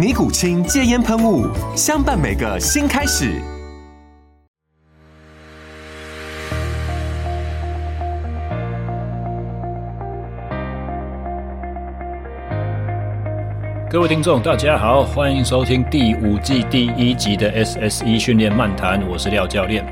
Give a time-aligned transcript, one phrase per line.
[0.00, 1.46] 尼古清戒烟喷雾，
[1.76, 3.38] 相伴每个新开始。
[13.90, 19.84] 各位听众，大家好，欢迎收听第五季第一集的 SSE 训练漫谈，我是廖教练。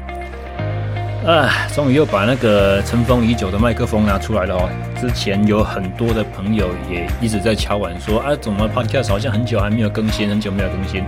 [1.27, 4.69] 啊，终于又把那个尘封已久的麦克风拿出来了哦。
[5.00, 11.05] 之前有很多的朋友也一直在敲碗说，啊，怎么 Podcast 好像很久还没有更新，很久没有更新。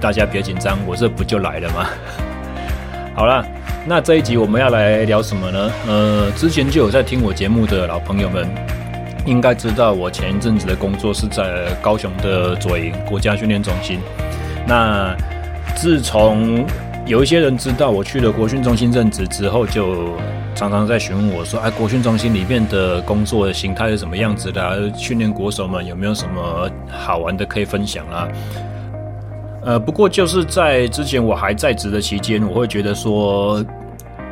[0.00, 1.86] 大家别紧张，我这不就来了吗？
[3.14, 3.44] 好了，
[3.84, 5.70] 那这一集我们要来聊什么呢？
[5.88, 8.48] 呃，之前就有在听我节目的老朋友们，
[9.26, 13.98] 应该知道我前一阵子的工作是在高雄的左营国家训练中心。
[14.66, 15.14] 那
[15.74, 16.64] 自从
[17.08, 20.14] 有一些人知道我去了国训中心任职之后，就
[20.54, 24.92] 常常在询问我说：“哎，国训中心里面的工作的形态是什么样子的？
[24.94, 28.28] 训练国手们有没有什么好玩的可以分享啊？”
[29.64, 33.64] 呃，不过就是在之前我还在职的期间，我会觉得说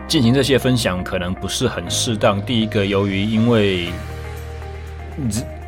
[0.06, 2.38] 进行这些分享可能不是很适当。
[2.42, 3.88] 第一个，由于因为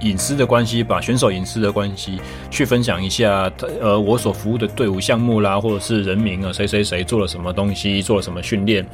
[0.01, 2.21] 隐私的关系，把选手隐私的关系
[2.51, 3.51] 去分享一下，
[3.81, 8.87] 呃，我所服务的队伍项目啦，或者是人名啊，谁谁谁做了什么东西，做了什么训练。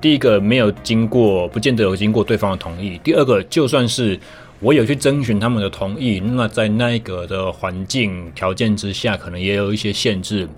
[0.00, 2.98] 第一个没有经过，不见得有经过对方的同意。
[3.02, 4.18] 第二个，就算是
[4.60, 10.48] 我有去征询他们的同意，那在那个的环境条件之下，可能也有一些限制，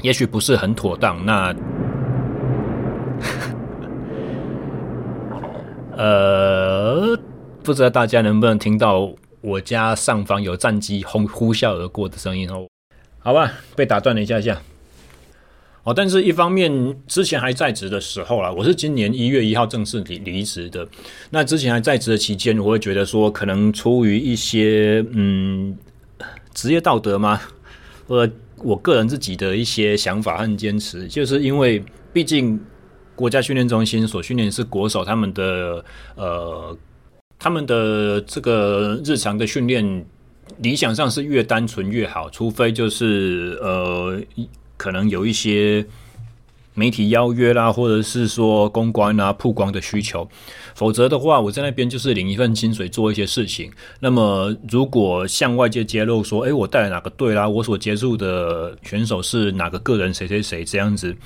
[0.00, 1.24] 也许不是很妥当。
[1.26, 1.54] 那，
[5.96, 7.18] 呃。
[7.62, 12.66] 不知道大家能不能听到我家上方有战机轰呼啸而过的声音哦？
[13.20, 14.60] 好吧，被打断了一下下。
[15.84, 20.86] 哦，但是一方面之前还在职的时候啦，我是今年一月一号正式离离职的。
[21.30, 25.76] 那之前还在职的期间，我会觉得说，可能出于一些嗯
[26.52, 27.40] 职业道德吗？
[28.06, 32.60] 或我个人自己的一些想法和坚持，就是因为毕竟
[33.16, 35.84] 国家训练中心所训练是国手，他们的
[36.16, 36.76] 呃。
[37.42, 40.06] 他们的这个日常的训练，
[40.58, 44.22] 理想上是越单纯越好，除非就是呃，
[44.76, 45.84] 可能有一些
[46.74, 50.28] 媒体邀约啦，或者是说公关啊、曝光的需求，
[50.76, 53.72] 否则的话，我在那边就是领一份薪水做一些事情。
[53.98, 61.16] 那么，如果向外界揭露说，诶，我带了哪个队啦，我所接触的选手是哪个个人谁谁谁这样子。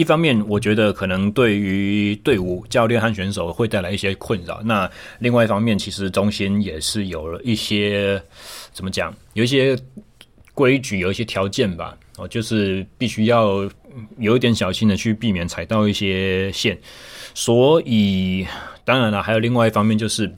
[0.00, 4.62] 一方面，我觉得可能对于队伍、教练和选手会带来一些困扰。
[4.64, 8.22] 那另外一方面，其实中心也是有了一些
[8.72, 9.78] 怎么讲，有一些
[10.54, 11.94] 规矩，有一些条件吧。
[12.16, 13.68] 哦，就是必须要
[14.16, 16.78] 有一点小心的去避免踩到一些线。
[17.34, 18.46] 所以，
[18.86, 20.34] 当然了，还有另外一方面，就是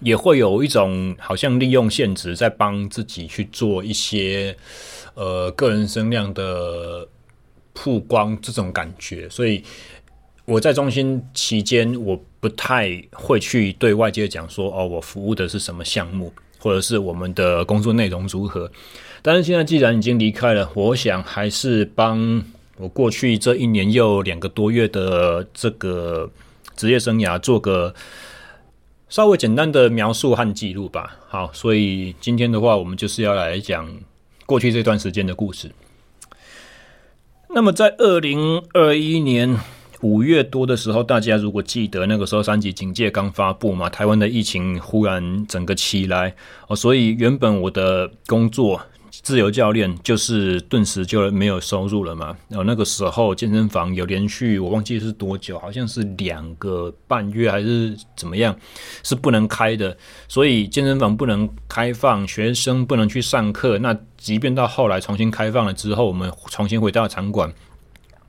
[0.00, 4.54] 也会有一种好像利用现职在帮自己去做一些
[5.14, 7.08] 呃个人声量的。
[7.76, 9.62] 曝光这种感觉，所以
[10.46, 18.70] 我在中心期间，我不太会去对外界讲说哦，我服务的是什么项目，或者是我们的工作内容如何。
[19.20, 22.42] 但是现在既然已经离开了，我想还是帮
[22.78, 26.30] 我过去这一年又两个多月的这个
[26.76, 27.94] 职业生涯做个
[29.08, 31.16] 稍微简单的描述和记录吧。
[31.28, 33.88] 好，所以今天的话，我们就是要来讲
[34.46, 35.70] 过去这段时间的故事。
[37.56, 39.58] 那么，在二零二一年
[40.02, 46.34] 五月多的时候，大家如果记得那个时候三级警戒刚发布嘛，台湾的疫情忽然整个起来
[46.68, 48.78] 哦，所以原本我的工作。
[49.22, 52.36] 自由教练就是顿时就没有收入了嘛。
[52.48, 58.56] 然后那个时候健身房有连续，我忘记是多久，好像是两个半月还是怎么样，
[59.02, 59.96] 是不能开的。
[60.28, 63.78] 所以健身房不能开放，学生不能去上课。
[63.78, 67.52] 那即便到后来重新开放了之后，我们重新回到场馆，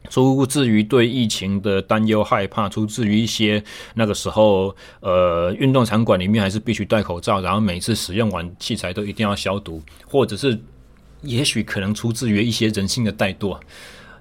[0.09, 3.63] 出自于对疫情的担忧害怕，出自于一些
[3.95, 10.57] 那个时候，呃，运动场馆里面还是必须戴口罩，然后每次使用完器材都一定要消毒，或者是
[11.21, 13.59] 也许可能出自于一些人性的怠惰，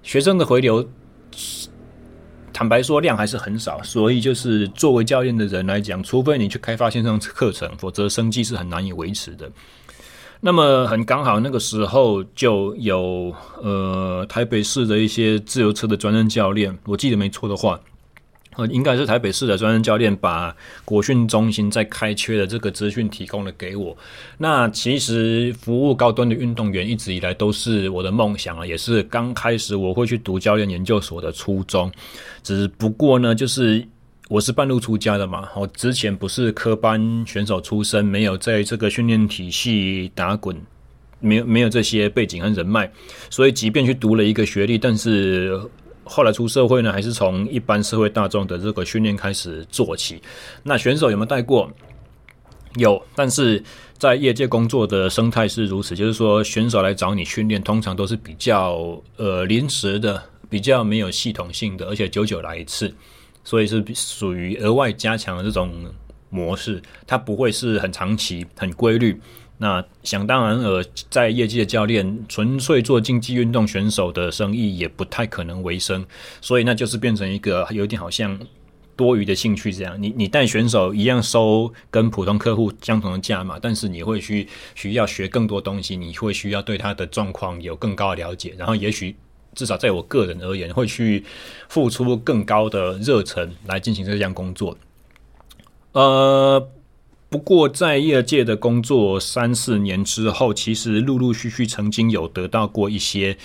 [0.02, 0.88] 学生的回流，
[2.52, 9.50] 坦白说量还是很少，所以就是作为教练的人来讲，除非你去开发线上课程，否则生计是很难以维持的。
[10.40, 17.80] 那么很刚好，那个时候就有呃台北市的一些自由车的专任教练，我记得没错的话，
[18.56, 20.54] 呃，应该是台北市的专任教练把
[20.84, 23.96] 国训中心在开缺的这个资讯提供了给我。
[24.38, 31.90] 那其实服务高端的运动员一直以来都是我的梦想啊，也是刚开始我会去读教练研究所的初衷。
[32.42, 33.86] 只不过呢，就是。
[34.28, 40.60] 我是半路出家的嘛，我之前不是科班选手出身，没有在这个训练体系打滚，
[41.20, 42.90] 没有没有这些背景和人脉，
[43.30, 45.56] 所以即便去读了一个学历，但是
[46.06, 50.22] 后来出社会呢，还是从一般社会大众的这个训练开始做起。
[50.62, 51.70] 那选手有没有带过？
[52.76, 53.62] 有，但是
[53.98, 62.94] 在业界工作的生态是如此，就是说选手来找你训练，通常都是比较呃临时的，比较没有系统性的，而且久久来一次。
[63.42, 65.72] 所以是属于额外加强的这种
[66.30, 69.20] 模式，它不会是很长期、很规律。
[69.58, 76.04] 那想当然尔，在业界的教练纯粹做竞技运动选手的生意也不太可能维生，
[76.40, 78.38] 所以那就是变成一个有点好像
[78.94, 80.00] 多余的兴趣这样。
[80.00, 89.16] 你你带选手一样收跟普通客户相同的价嘛，但是你会去需要学更多东西，你会需要对他的状况有更高的了解，然后也许。
[89.54, 91.24] 至少在我个人而言，会去
[91.70, 94.76] 付出更高的热忱来进行这项工作。
[95.92, 96.68] 呃，
[97.28, 103.36] 不过在业界的工作三四年之后，其实陆陆续续曾经有得到过一些，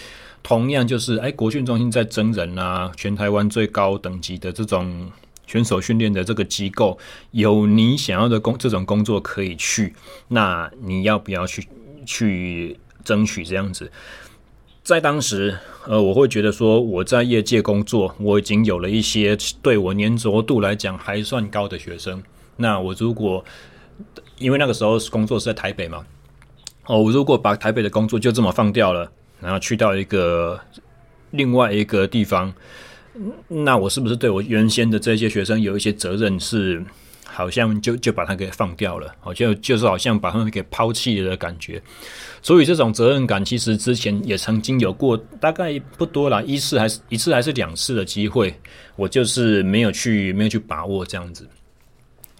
[0.44, 5.12] 同样就是哎，国训中心在征人啊，全台湾最高等级的这种
[5.48, 6.98] 选手训练的这个机构，
[7.31, 9.94] 有你想要的工这种工作可以去，
[10.27, 11.68] 那你要不要去
[12.06, 13.92] 去争取这样子？
[14.84, 15.57] 在当时，
[15.88, 22.22] 呃，我会觉得说我在业界工作，我已经有了一些对我黏着度来讲还算高的学生。
[22.57, 23.44] 那我如果
[24.38, 26.06] 因为那个时候工作是在台北嘛，
[26.86, 30.59] 哦，我如果把台北的工作就这么放掉了，然后去到一个
[31.31, 32.53] 另外一个地方，
[33.48, 36.83] 那我是不是对我原先的这些学生有一些责任是？
[37.33, 41.81] 好像就就把他给放掉了，好，就就是好像把他们给抛弃了的感觉。
[42.42, 48.53] 所以这种责任感，其实之前也曾经有过，大概不多啦，一次还是一次还是两次的机会，
[48.98, 51.48] 我就是没有去没有去把握这样子。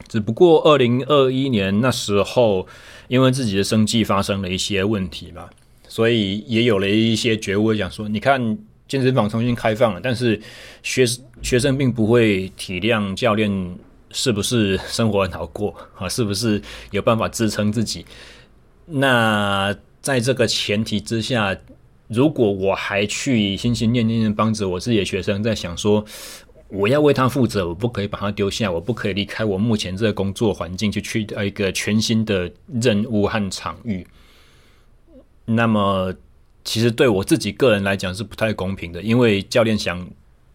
[0.08, 2.68] 只不过二零二一年那时候，
[3.08, 5.50] 因为自己的生计发生了一些问题嘛，
[5.88, 8.58] 所以也有了一些觉悟，讲说，你看
[8.88, 10.42] 健身房重新开放了，但是
[10.84, 11.06] 学
[11.42, 13.78] 学生并不会体谅教练。
[14.14, 16.10] 是不是生活很好过啊？
[16.10, 18.06] 是不是有办法支撑自己？
[18.86, 21.56] 那在这个前提之下，
[22.10, 26.04] 如果我还去心心念念的帮着我自己的学生，在想说
[26.72, 32.52] 我要为他负责，我不可以把他丢下，我不可以离开我目前这个工作环境去去到一个全新的
[32.82, 34.08] 任务和场域。
[35.46, 36.14] 那么，
[36.64, 40.08] 其实对我自己个人来讲是不太公平的，因为教练想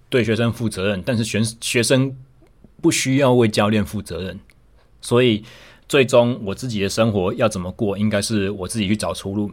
[0.09, 2.17] 对学生负责任，但是学学生。
[2.79, 4.39] 不需要为教练负责任，
[5.01, 5.43] 所以
[5.89, 9.51] 最终我自己的生活要怎么过，应该是我自己去找出路。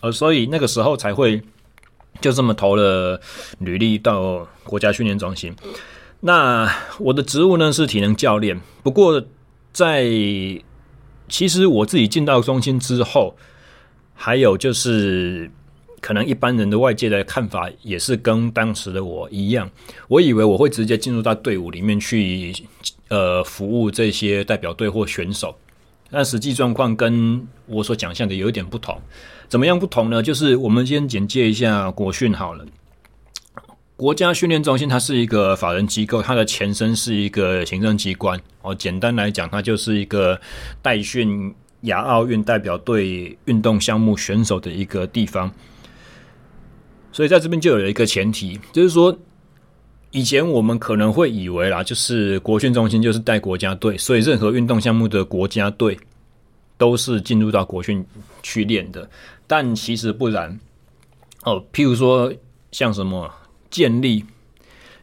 [0.00, 1.42] 呃，所以那个时候才会
[2.20, 3.20] 就这么投了
[3.58, 5.54] 履历到国家训练中心。
[6.20, 9.22] 那我的职务呢是体能教练，不过
[9.72, 10.04] 在
[11.28, 13.36] 其实我自己进到中心之后，
[14.14, 15.50] 还有就是。
[16.00, 19.70] 可能一般人的外界的看法也是跟当时的我一样，
[20.06, 22.52] 我以为我会直接进入到队伍里面去，
[23.08, 25.56] 呃，服务这些代表队或选手，
[26.10, 29.00] 但实际状况跟我所想象的有一点不同。
[29.48, 30.22] 怎么样不同呢？
[30.22, 32.64] 就是我们先简介一下国训好了。
[33.96, 38.38] 国家训练中心它是一个法人机构，它的前身是一个行政机关。
[38.62, 40.38] 哦，简单来讲，它就是一个
[40.82, 45.48] 代训亚奥运代表队运动项目选手的一个地方。
[47.12, 49.16] 所以在这边就有一个前提，就是说，
[50.10, 55.96] 以前我们可能会以为啦，就是国训中心就是带国家队，所以任何运动项目的国家队
[56.76, 58.04] 都是进入到国训
[58.42, 59.08] 去练的。
[59.46, 60.58] 但其实不然
[61.42, 61.64] 哦。
[61.72, 62.32] 譬如说，
[62.72, 63.30] 像什么
[63.70, 64.24] 建立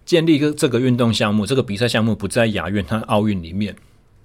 [0.05, 3.75] 建立个这个运动项目，这个比赛项目不在亚运它奥运里面，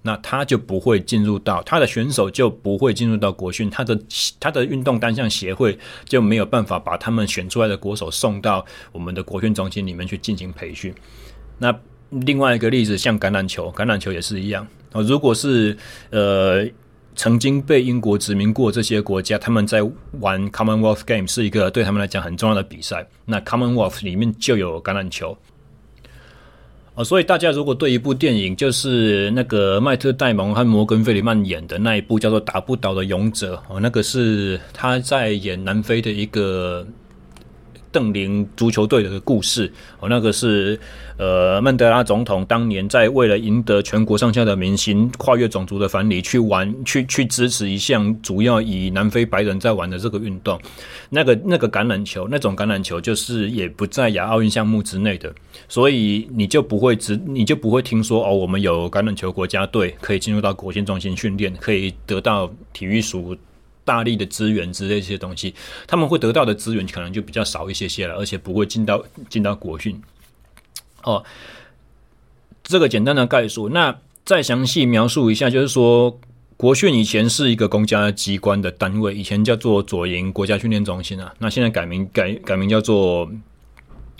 [0.02, 4.00] 那他就不会进入到他的选手就不会进入到国训，他的
[4.38, 10.94] 他的运动单项协会就没有办法把他们选出来的国手送到我们的国训中心里面去进行培训。
[11.58, 11.76] 那
[12.10, 15.00] 另外一个例子，像橄榄球，橄榄球也是一样啊。
[15.02, 15.76] 如果是
[16.10, 16.64] 呃
[17.16, 19.82] 曾经被英国殖民过这些国家，他们在
[20.20, 25.36] 玩 Commonwealth Game 是一个对他们来讲很重要的比赛，那 Commonwealth 里面就有橄榄球。
[26.94, 36.86] 哦，所以大家如果对一部电影，就是那个麦特戴蒙和摩根费里曼演的那一部叫做《打不倒的勇者》哦，那个是他在演南非的一个。
[37.96, 40.78] 邓林足球队的故事哦，那个是
[41.16, 50.60] 呃曼德拉总统当年在为了赢得全国上下的民心，跨越种族的藩篱去玩，去去支持一项主要以南非白人在玩的这个运动。
[51.08, 55.34] 那个那个橄榄球，那种橄榄球就是也不在亚奥运项目之内的，
[55.70, 63.34] 所以你就不会只你就不会听说哦，我们有橄榄球国家队可以进入到国训中心训练，可以得到体育署。
[63.86, 65.54] 大力的资源之类这些东西，
[65.86, 70.02] 他们会得到的资源可能就比较少一些些了，而且不会进到进到国训。
[71.04, 71.24] 哦，
[72.64, 76.18] 这个简单的概述，那再详细描述一下，就是说
[76.56, 83.30] 国训以前是一个公家机关的单位，以前叫做左营国家训练中心啊，那现在改名改改名叫做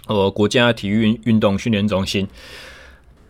[0.07, 2.29] 呃国家体育运动训练中心。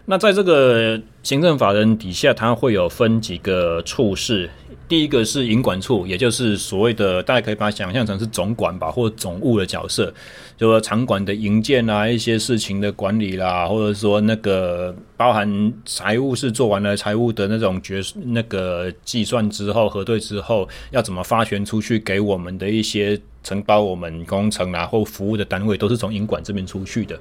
[0.08, 4.50] 那在这个行政法人底下，它会有分几个处室。
[4.88, 10.12] 第一个是营管处，也就是所谓的，大家可以把它想象成是总管吧，或者总务的角色，
[10.56, 27.18] 就说场馆的营建啊，一些事情的管理啦，或者说那个包含财务是做完了财务的那种决那个计算之后核对之后，要怎么发权出去给我们的一些承包我们工程啊或服务的单位，都是从营管这边出去的。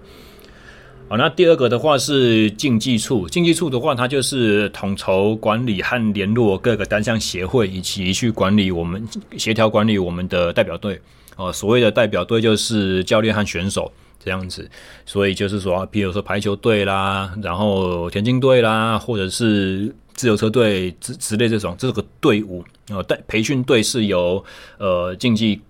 [1.07, 9.07] 好，那第二个的话是竞技处，竞技处的话，它就是统筹管理和联络各个单项协会，以及去管理我们
[9.37, 10.99] 协调管理我们的代表队。
[11.35, 13.91] 哦，所谓的代表队就是教练和选手
[14.23, 14.67] 这样子。
[15.05, 24.43] 所以就是说，比如说排球队啦，然后田径队啦，或者是自由车队之之类这种这个队伍，哦，带培训队是由
[24.79, 25.61] 呃竞技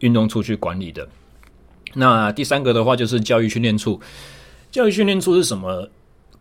[0.00, 1.08] 运动处去管理的。
[1.94, 3.98] 那第三个的话就是教育训练处。
[4.76, 5.88] 教育训练处是什么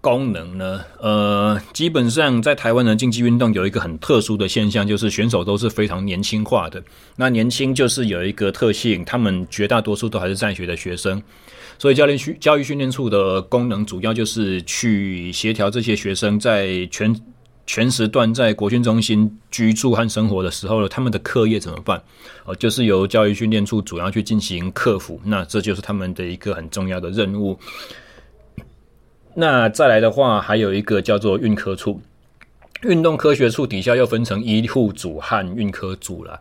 [0.02, 0.82] 功能呢？
[1.00, 6.84] 呃，基本上在台湾的竞技运动有一个很特殊的现象，就是选手都是非常年轻化的。
[7.16, 11.24] 那年轻就是有一个特性，他们绝大多数都还是在学的学生，
[11.80, 17.18] 所以教练训教育训练处的功能主要就是去协调这些学生在全
[17.66, 22.04] 全时段在国训中心居住和生活的时候，他们的课业怎么办？
[22.44, 25.22] 哦，就是由教育训练处主要去进行克服。
[25.24, 27.58] 那这就是他们的一个很重要的任务。
[29.38, 32.00] 那再来的话，还有一个叫做运科处，
[32.84, 36.40] 运动科学处底下又分成医护组和运科组了。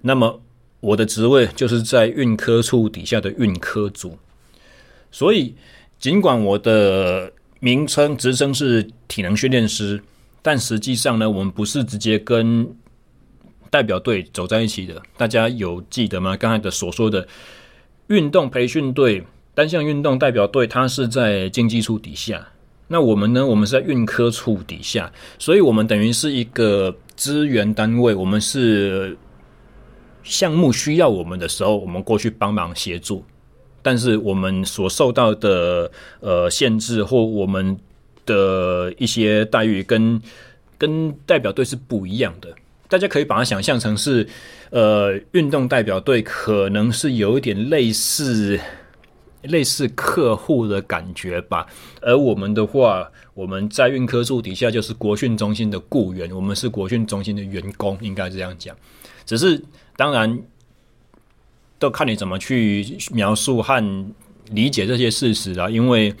[0.00, 0.42] 那么
[0.80, 4.18] 我的职位就是在运科处底下的运科组。
[5.12, 5.54] 所以，
[6.00, 10.02] 尽管我的名称职称是体能训练师，
[10.42, 12.68] 但实际上呢，我们不是直接跟
[13.70, 15.00] 代表队走在一起的。
[15.16, 16.36] 大家有记得吗？
[16.36, 17.28] 刚才的所说的
[18.08, 19.22] 运动培训队。
[19.54, 22.48] 单项运动代表队，它是在竞技处底下。
[22.88, 23.46] 那我们呢？
[23.46, 28.14] 我们是在运科处底下，所以我们等于是一个资源单位。
[28.14, 29.16] 我们是
[30.22, 33.24] 项目需要我们的时候，我们过去帮忙协助。
[33.80, 35.90] 但是我们所受到的
[36.20, 37.76] 呃限制或我们
[38.26, 40.20] 的一些待遇跟，
[40.76, 42.54] 跟跟代表队是不一样的。
[42.88, 44.26] 大家可以把它想象成是
[44.70, 48.60] 呃运动代表队，可能是有一点类似。
[49.42, 51.66] 类似客户的感觉吧，
[52.00, 58.76] 而我们的话，我们在运科处底下就是国训中心的雇员，我们是国训中心的员工，应该这样讲。
[59.24, 59.62] 只是
[59.96, 60.38] 当然，
[61.78, 64.12] 都看你怎么去描述和
[64.50, 66.14] 理解这些事实啊，因为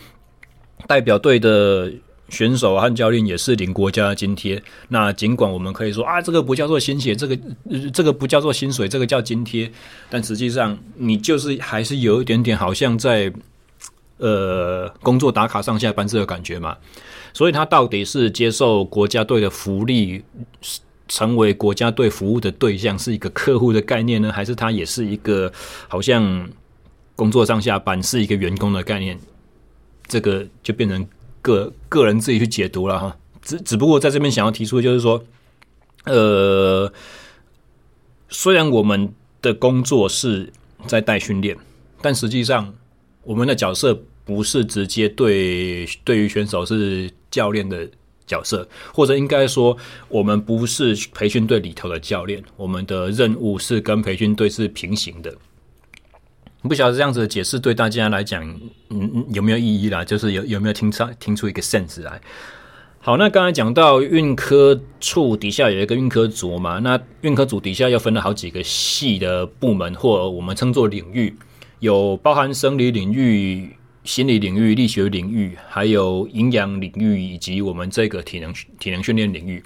[0.86, 1.92] 代表队的。
[2.32, 4.60] 选手和教练也是领国家的津贴。
[4.88, 7.38] 那尽管我们可以说啊，这个不叫做薪水，这个
[7.92, 9.70] 这个不叫做薪水，这个叫津贴。
[10.08, 13.30] 但实际上，你就是还是有一点点好像在
[14.16, 16.74] 呃工作打卡上下班这个感觉嘛。
[17.34, 20.24] 所以他到底是接受国家队的福利，
[21.08, 25.52] 成为国家队服务的对象，是一个客户的概念呢，还是他也是一个
[25.86, 26.48] 好像
[27.14, 29.18] 工作上下班是一个员工的概念？
[30.08, 31.06] 这个就变成。
[31.42, 35.22] 个个人自己去解读了哈，只只不过在这边想要提出就是说，
[36.04, 36.90] 呃，
[38.28, 40.50] 虽然我们的工作是
[40.86, 41.56] 在带训练，
[42.00, 42.72] 但实际上
[43.24, 47.88] 我们的角色不是直接对对于选手是教练的
[48.24, 49.76] 角色，或者应该说，
[50.08, 55.34] 我们不是培训队里头的教练，我们的任务是跟培训队是平行的。
[56.62, 58.42] 不晓得这样子的解释对大家来讲，
[58.90, 60.04] 嗯，有没有意义啦？
[60.04, 62.20] 就是有有没有听出听出一个 sense 来？
[63.00, 71.34] 好，那刚才讲到运科处底下有一个运科组嘛，那运科组底下又分了好几个系的部门，或我们称作领域，
[71.80, 73.76] 有包含生理领域。
[74.04, 79.62] 心理领域、力学领域，还有营养领域，以及我们这个体能体能训练领域。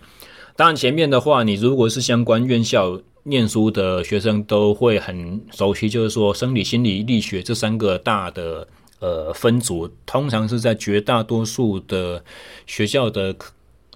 [0.54, 8.66] 当然，前面的话，你如果是相关院校念书的学生，都会很熟悉，就是说生理、心理、力学这三个大的
[9.00, 12.22] 呃分组，通常是在绝大多数的
[12.66, 13.34] 学校的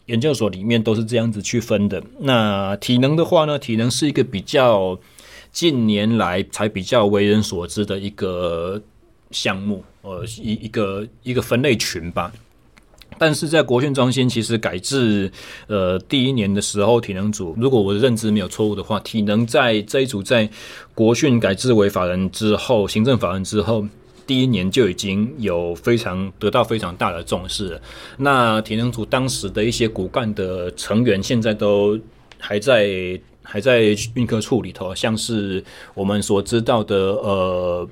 [0.07, 2.03] 研究所里面都是这样子去分的。
[2.19, 4.99] 那体能的话呢，体能是一个比较
[5.53, 8.83] 近年来才比较为人所知的一个
[9.31, 9.85] 项目。
[10.03, 12.33] 呃，一一个一个分类群吧，
[13.21, 15.31] 但是在国训中心，其实改制
[15.67, 20.49] 呃第一年的时候，体能组，如果我的认知没有错误的话，体能在这一组在
[20.95, 23.85] 国训改制为法人之后，行政法人之后，
[24.27, 27.83] 第一年就已经有非常得到非常大的重视了。
[28.17, 32.01] 那体能组当时的一些骨干的成员，现在都
[32.39, 35.63] 还在还在运科处里头，像是
[35.93, 37.87] 我们所知道的呃。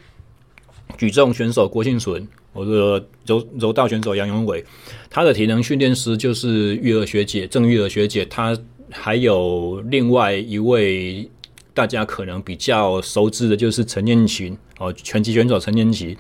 [0.97, 2.27] 举重选手郭婞淳，
[2.59, 4.65] 我的柔柔道选手杨永伟，
[5.09, 8.59] 他的体能训练师就是玉儿学姐郑玉儿学姐，她
[8.91, 11.31] 还有另外一位
[11.73, 16.17] 大家可能比较熟知的，就是陈念群哦，拳击选手陈念群，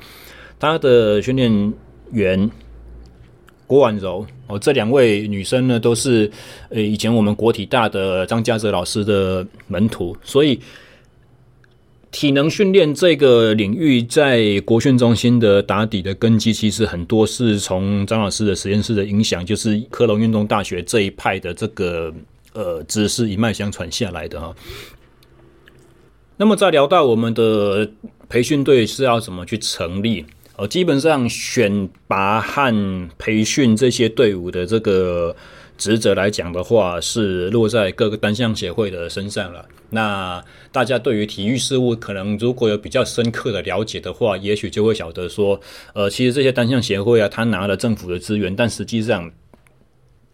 [0.60, 1.72] 他的训练
[2.12, 2.48] 员
[3.66, 6.30] 郭婉柔哦，这两位女生呢都是
[6.70, 10.60] 呃以前我们国体大的张家泽老师的门徒，所以。
[12.10, 22.12] 体能训练这个领域，在国训中心的打底的根基，其实很多是从张老师的实验室的影响，就是科隆运动大学这一派的这个
[22.54, 24.54] 呃知识一脉相传下来的哈。
[26.36, 27.90] 那么，再聊到我们的
[28.28, 30.24] 培训队是要怎么去成立？
[30.56, 35.36] 呃，基本上选拔和培训这些队伍的这个。
[35.78, 39.64] 职责来讲的话，是落在各个单项协会的身上了。
[39.90, 45.58] 那大家对于体育事务，可能如果有比较深刻的了解的话，也许就会晓得说，
[45.94, 49.30] 呃，其实这些单项协会啊，他拿了政府的资源，但实际上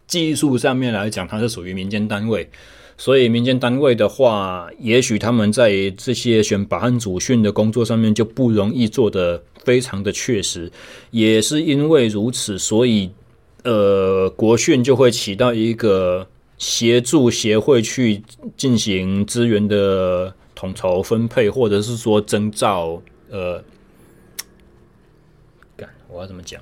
[0.07, 2.49] 技术上面来讲，它是属于民间单位。
[2.97, 10.73] 所以民间单位的话，也许他们在这些选拔和组训的工作上面就不容易做得非常的确实。
[11.11, 13.11] 也是因为如此，所以。
[13.65, 18.23] 呃，国训就会起到一个协助协会去
[18.57, 23.03] 进行资源的统筹分配，或者是说征召。
[23.31, 23.65] 呃，
[25.77, 26.61] 干，我要怎么讲？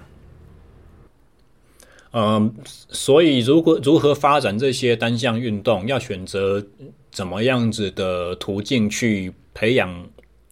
[2.14, 2.54] 嗯、
[2.90, 6.64] 所以如果如何发展这些单项运动，要选择
[7.10, 10.06] 怎么样子的途径去培养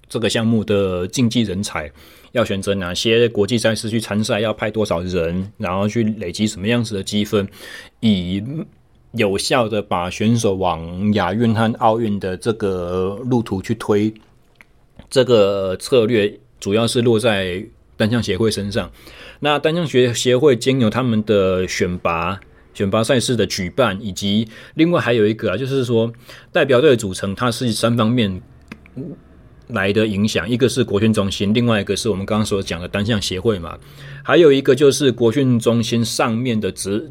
[0.09, 1.93] 这个项目的竞技人才。
[2.33, 7.49] 要选择哪些国际赛事去参赛，要派多少人，然后去累积什么样子的积分，
[8.01, 8.43] 以
[9.13, 14.13] 有效的把选手往亚运和奥运的这个路途去推。
[15.09, 17.65] 这个策略主要是落在
[17.97, 18.91] 单项协会身上。
[19.41, 22.39] 那单项协协会经由他们的选拔、
[22.73, 26.13] 选拔赛事的举办，以及另外还有一个啊，就是说
[26.53, 28.41] 代表队的组成，它是三方面。
[29.73, 33.79] 来的影响，一个是国训中心，另外一个是我们刚刚所讲的单项协会嘛，
[34.23, 37.11] 还有一个就是国训中心上面的指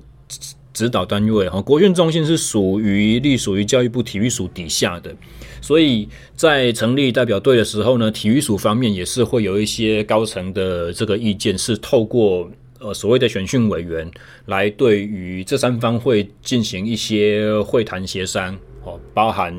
[0.74, 1.62] 指导单位哈。
[1.62, 5.14] 国训中心是属于隶属于教育部体育署底下的，
[5.62, 14.10] 所以在成立代表队的时候呢，体育署方面也是会有一些高层的这个意见，是透过呃所谓的选训委员
[14.46, 18.58] 来对于这三方会进行一些会谈协商。
[19.14, 19.54] 包含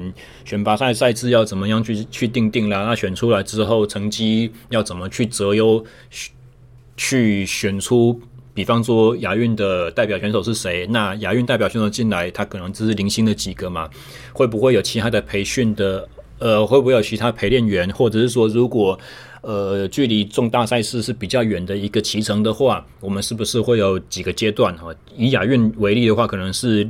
[0.45, 5.85] 选拔赛赛制要怎么样去去定定啦，那选出来之后成绩要怎么去择优，
[6.97, 8.19] 去选出，
[8.55, 10.87] 比方说亚运的代表选手是谁？
[10.87, 13.89] 那亚运代表选手进来，他可能只是零星的几个嘛？
[14.33, 16.09] 会不会有其他的培训的？
[16.39, 17.87] 呃，会不会有其他陪练员？
[17.93, 18.99] 或者是说，如果
[19.43, 24.75] 呃距离重大赛事是比较远的一个骑程的话，我们是不是会有几个阶段？
[24.79, 26.89] 哈，以亚运为例的话，可能是。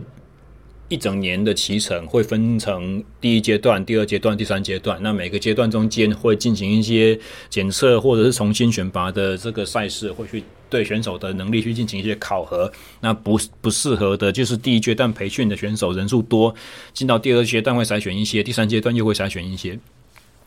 [0.90, 5.00] 一整年的骑程会分成第一阶段、第二阶段、第三阶段。
[5.00, 7.16] 那每个阶段中间会进行一些
[7.48, 12.70] 检测，或者是重新选拔的这个赛事，会去对选手的能力去进行一些考核。
[13.00, 16.52] 那不不适合的，就是第一阶段培训的选手人数多，
[16.92, 19.78] 进到第二阶段会筛选一些，第三阶段又会筛选一些，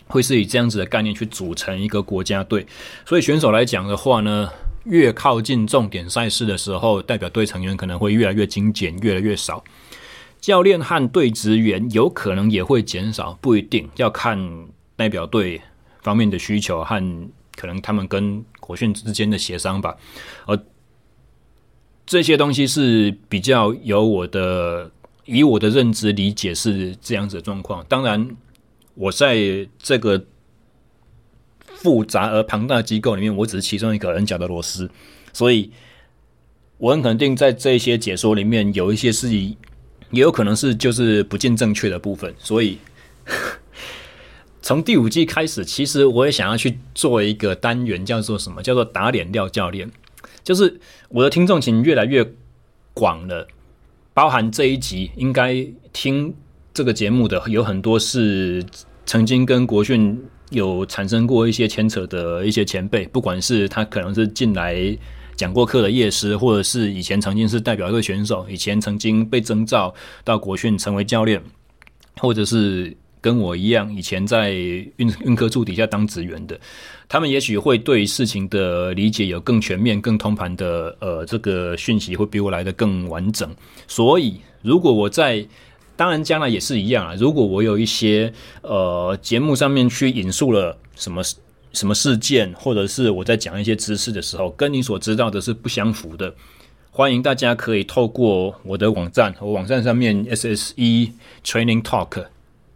[0.08, 2.68] 会是以这样子的概念去组成一个国家队。
[3.06, 4.50] 所以选手来讲的话呢，
[4.84, 9.64] 越靠近重点赛事的时候，代表队成员可能会越来越精简，越来越少。
[10.44, 15.62] 教练和队职员有可能也会减少，不一定要看代表队
[16.02, 19.96] 方面的需求和可能他们跟国训之间的协商吧。
[20.46, 20.60] 而
[22.06, 24.92] 这些东西是比较有我的，
[25.24, 27.86] 以我的认知理解是这样子的状况。
[27.88, 28.36] 当然，
[28.96, 29.38] 我在
[29.80, 30.26] 这个
[31.68, 34.92] 复杂而庞大的机构里面，我只是其中一个人夹的螺丝，
[35.32, 35.72] 所以
[36.80, 39.30] 我很肯定在这些解说里面有一些是，
[40.14, 42.34] 也有可能是就是不尽正确的部分。
[42.38, 42.78] 所以
[44.62, 48.62] 从第五季开始，其实我也想要去做一个单元，叫做什么？
[48.62, 49.92] 叫做打脸廖教练。
[50.44, 52.26] 就是我的听众群越来越
[52.94, 53.48] 广了，
[54.14, 56.34] 包含这一集应该听
[56.74, 58.64] 这个节目的有很多是
[59.06, 64.98] 曾经跟国训有产生过一些牵扯的一些前辈，不管是他可能是进来
[65.44, 71.44] 讲过课的业师，或者是以前曾经是代表队选手，以前曾经被征召到国训成为教练，
[72.18, 72.96] 或者是。
[73.24, 76.60] 跟我一样，以前在运运科处底下当职员的，
[77.08, 83.50] 他们也许会对事情的理解有更全面、更通盘的呃这个讯息，会比我来得更完整。
[83.88, 85.48] 所以，如果我在，
[85.96, 87.16] 当然将来也是一样啊。
[87.16, 88.30] 如果我有一些
[88.62, 91.22] 呃节目上面去引述了什么
[91.74, 96.34] 什么事件，或者是我在讲一些知识的时候，跟你所知道的是不相符的，
[96.92, 101.12] 欢迎大家可以透过我的网站，我网站上面 SSE
[101.44, 102.26] Training Talk。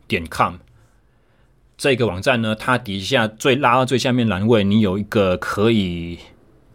[0.09, 0.53] 点 com
[1.77, 6.17] 这个网站呢，它底下最拉到最下面栏位，你有一个可以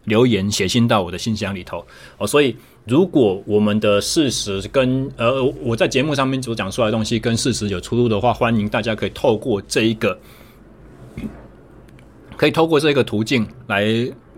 [0.04, 1.82] 留言写信到我的信箱里头
[2.18, 2.26] 哦。
[2.26, 2.54] 所以，
[2.84, 10.18] 如果我们的事实跟呃我在节目上面所讲出来的东西跟事实有出入的话，欢迎大家可以透过这一个，
[12.36, 13.86] 可以透过这个途径来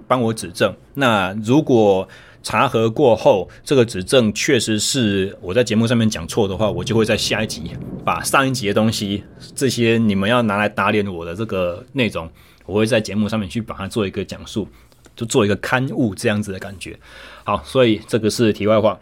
[0.07, 0.75] 帮我指正。
[0.95, 2.07] 那如果
[2.43, 7.71] 查核过后，这个指正确实是我在节目上面讲错的话，我就会在下一集
[8.05, 12.29] 把上一集的东西，这些你们要拿来打脸我的这个内容，
[12.67, 14.69] 我会在节目上面去把它做一个讲述，
[15.17, 16.99] 就做一个刊物这样子的感觉。
[17.45, 18.99] 好，所以这个是题外话。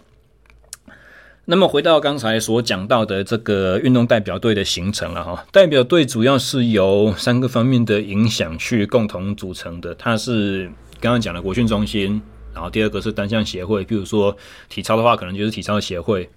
[1.45, 10.67] 那么回到刚才所讲到的这个运动代表队的形成了哈，代表队主要是由三个方面的影响去共同组成的，它是
[11.01, 12.23] 刚刚讲的国训中心。
[12.55, 14.37] 然后第二个是单项协会，比如说
[14.69, 16.29] 体操的话，可能就是体操协会；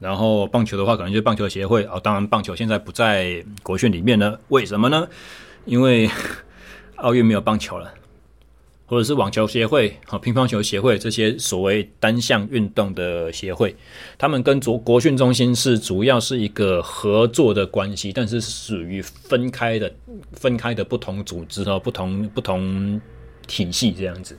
[0.00, 1.84] 然后棒球的话，可能就是棒球协会。
[1.84, 5.06] 哦，当然棒球现在不在国训里面了，为什么呢？
[5.66, 6.10] 因为
[6.96, 7.92] 奥运没有棒球了，
[8.86, 13.74] 或者是网球协会、和乒乓球协会这些所谓单项运动的协会，
[14.18, 19.90] 他们跟国国训中心是主要是一个合作的关系，但是属于分开的、
[20.32, 23.00] 分开的不同组织哦不同不同
[23.46, 24.36] 体系这样子。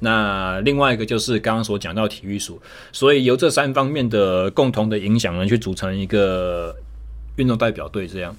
[0.00, 2.60] 那另外一个就是刚刚所讲到体育署，
[2.92, 6.74] 所以由这三方面的共同的影响呢，去组成一个
[7.36, 8.36] 运动代表队这样。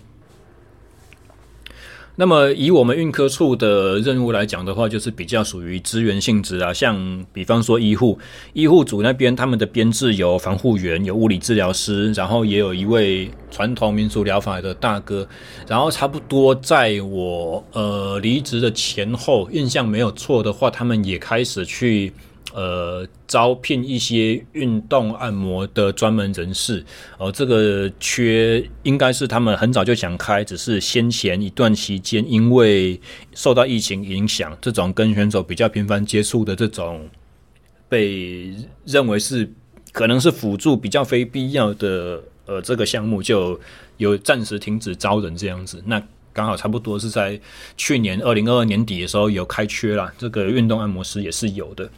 [2.18, 8.18] 那么以我们运科处的任务来讲的话，就是比较属于资源性质啊，像比方说医护
[8.54, 15.28] 医护组那边，他们的编制有防护员、有物理治疗师，然后也有一位传统民族疗法的大哥，
[15.68, 22.14] 然后差不多在我呃离职的前后，印象没有错的话，他们也开始去。
[22.56, 26.80] 呃，招聘一些运动按摩的专门人士，
[27.18, 32.98] 哦、呃，这个缺应该是他们很早就想开，只是先前一段期间因为
[33.34, 37.10] 受到疫情影响，这种跟选手比较频繁接触的这种，
[37.90, 39.52] 被认为是
[39.92, 43.60] 可能是辅助比较非必要的，呃，这个项目就
[43.98, 45.84] 有暂时停止招人这样子。
[45.86, 47.38] 那刚好差不多是在
[47.76, 51.90] 去年二零二二年底的时候有开缺啦，这个运动按摩师也是有的。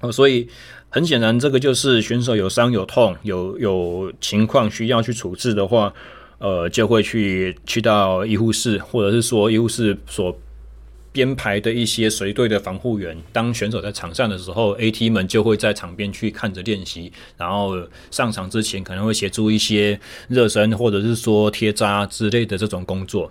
[0.00, 0.48] 哦，所以
[0.88, 5.92] 很显然，这个就是选手有伤有痛有有情况需要去处置的话，
[6.38, 10.34] 呃，就会去去到医护室，或者是说医护室所
[11.12, 13.14] 编排的一些随队的防护员。
[13.30, 17.76] 当选手在场上的时候，AT 们就会在场边去看着练习，然后
[18.10, 23.30] 上场之前可能会协助一些热身，或者是说贴扎之类的这种工作。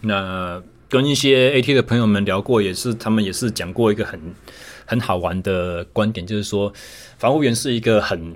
[0.00, 4.20] 那跟一些 AT 的朋友们聊过，也是他们也是讲过一个很。
[4.90, 6.72] 很好玩的观点就是说，
[7.16, 8.34] 防护员是一个很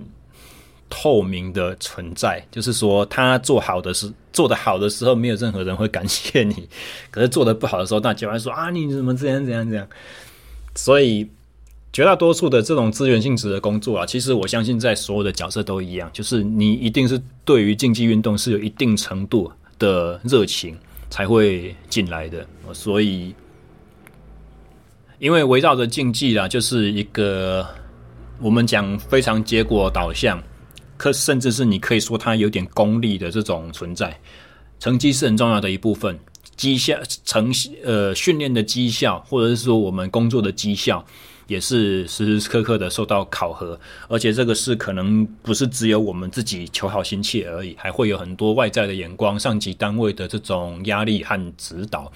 [0.88, 6.54] 透明的存在，就是说他做好的时做得好的时候，没有任何人会感谢你；
[7.10, 9.84] 可是做得不好的时候，大家会说啊，你怎么这样这样这样？
[10.76, 11.28] 所以
[11.92, 20.78] 绝大多数的这种资源性质的工作啊，其实我相信在所有的角色都一样，就是你一定是对于竞技运动是有一定程度的热情
[21.10, 23.34] 才会进来的，所以。
[25.24, 27.66] 因为围绕着竞技啦，就是一个
[28.42, 30.38] 我们讲非常结果导向，
[30.98, 34.14] 可甚至是你可以说它有点功利的这种存在。
[34.78, 36.18] 成绩是很重要的一部分，
[36.56, 37.50] 绩效成
[37.82, 41.02] 呃训练的绩效，或者是说我们工作的绩效。
[41.46, 52.10] 也是时时刻刻的受到考核，而且这个是可能不是只有我们自己求好心切而已，还会有很多外在的眼光、上级单位的这种压力和指导，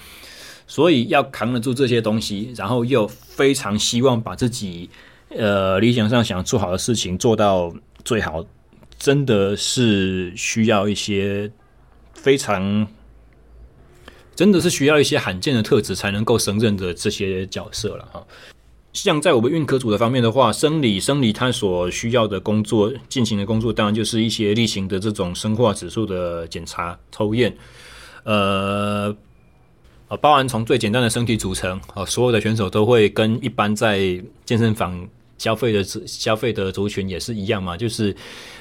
[0.69, 4.89] 所以要扛得住这些东西，然后又非常希望把自己
[5.31, 8.45] 呃理想上想做好的事情做到最好，
[8.99, 11.51] 真的是需要一些
[12.13, 12.87] 非常，
[14.37, 18.27] 真的是需要一些罕见的特质才能够胜任的这些角色了哈。
[18.93, 27.57] 像在我们运科组的方面的话，生理生理它所需要的工作进行的工作，当然就是一些例行的这种生化指数的检查抽验，
[28.25, 29.15] 呃，
[30.09, 33.99] 啊，包含从最简单的身体组成，啊，所有的选手都会跟一般在
[34.45, 38.15] 健身房消费的消费的族群也是一样嘛，就是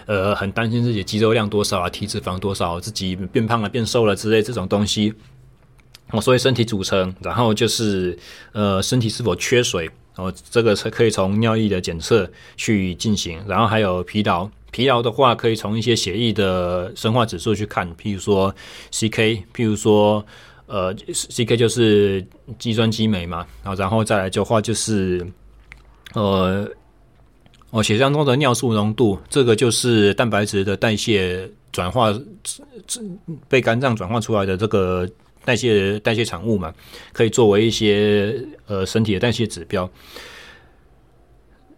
[0.06, 5.14] 呃很担心自己肌肉量多少啊，体脂肪多少，自己变胖了变瘦了之类这种东西，
[6.12, 8.18] 哦，所以身体组成，然后就是
[8.52, 9.90] 呃身体是否缺水。
[10.18, 18.52] 哦，这个是可以从尿液的检测去进行，然后还有疲劳，疲劳的话可以从一些血液的生化指数去看，譬如说
[18.92, 20.26] CK，譬如说
[20.68, 22.24] 呃 CK 就是
[22.60, 25.26] 肌酸激酶嘛，然后然后再来的话就是
[26.14, 26.70] 呃
[27.72, 32.14] 哦血浆中的尿素浓度，这个就是蛋白质的代谢转化
[33.50, 35.10] 被肝脏转化出来的这个。
[35.46, 36.74] 代谢代谢产物嘛，
[37.14, 39.90] 可以作为一些呃身体的代谢指标。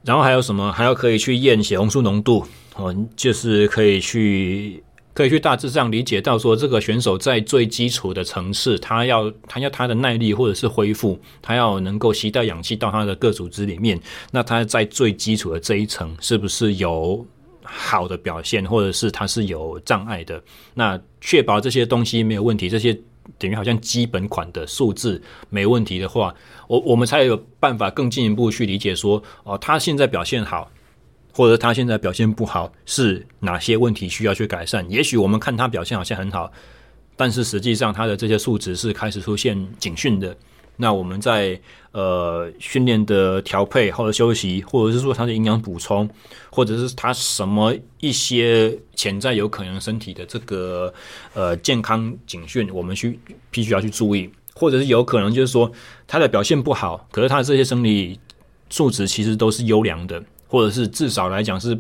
[0.04, 0.72] 然后还有什么？
[0.72, 2.44] 还要可以去验血红素浓度
[2.76, 4.84] 哦，就是可以去
[5.20, 14.00] 可以去大致上理解到说，这个选手在最基础的层次，他要他要他的耐力或者是恢复，他要能够携带氧气到他的各组织里面。
[14.32, 17.26] 那他在最基础的这一层，是不是有
[17.64, 20.42] 好的表现，或者是他是有障碍的？
[20.74, 22.98] 那确保这些东西没有问题，这些。
[23.38, 26.34] 等于好像基本款的数字没问题的话，
[26.68, 30.72] 我我们才有办法更进一步去理解说，哦，他现在表现好，
[31.32, 34.86] 或者他现在表现不好，是哪些问题需要去改善？
[34.90, 36.52] 也许我们看他表现好像很好，
[37.16, 40.36] 但是实际上他的这些数值是开始出现警讯的。
[40.82, 41.60] 那我们在
[41.92, 46.10] 呃训练的调配或者休息，或者是说他的营养补充，
[46.50, 50.94] 或者是他什么一些潜在有可能身体的这个
[51.34, 53.20] 呃健康警讯，我们需
[53.52, 55.70] 必须要去注意，或者是有可能就是说
[56.08, 58.18] 他的表现不好，可是他的这些生理
[58.70, 61.80] 数值其实都是优良的，或者是至少来讲是。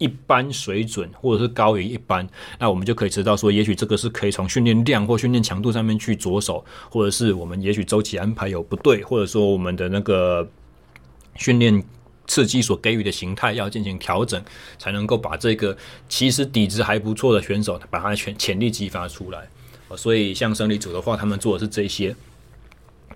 [0.00, 2.24] 一般水准，或者是高于一般，
[2.60, 10.48] 那我们就可以知道说，也许这个是可以从训练量或训练强度上面去着手，或者是我们也许周期安排有不对，或者说我们的那个
[11.34, 11.82] 训练
[12.28, 14.40] 刺激所给予的形态要进行调整，
[14.78, 15.76] 才能够把这个
[16.08, 19.48] 其实底子还不错的选手，把他的潜潜力激发出来。
[19.96, 22.14] 所以像生理组的话，他们做的是这些。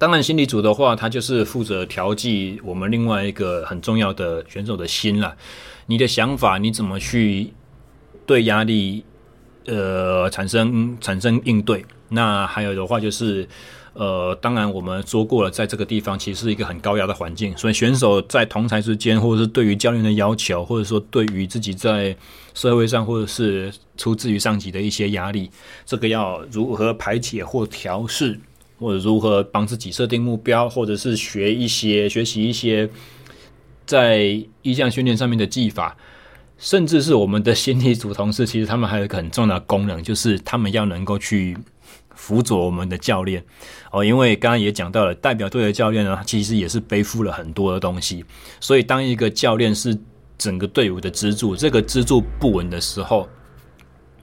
[0.03, 5.37] 当然，心理组的话，他就是负责调剂我们另外一个很重要的选手的心了。
[5.87, 7.53] 你的想法，你怎么去
[8.27, 9.05] 对压力，
[9.67, 11.87] 呃，产生产生应对？
[12.09, 13.49] 那还有的话就是，
[13.93, 22.17] 呃，当然我们说过了，在这个地方其实是一个很高压的环境，所以选手在同台之间，或者是对于教练的要求，或者说对于自己在
[22.55, 25.49] 社会上，或者是出自于上级的一些压力，
[25.87, 28.41] 这个要如何排解或调试？
[28.83, 32.91] 或者如何帮自己设定目标，或者是学一些学习一些
[33.87, 35.97] 在意向训练上面的技法，
[36.59, 41.57] 甚至是我们的心理组同事，其实他们还有一个很重要的功能，就是他们要能够去
[42.17, 43.45] 辅佐我们的教练
[43.93, 44.05] 哦。
[44.05, 48.25] 因为刚刚也讲到了，代表队的教练呢，其实也是背负了很多的东西，
[48.61, 49.97] 所以当一个教练是
[50.37, 53.29] 整个队伍的支柱，这个支柱不稳的时候。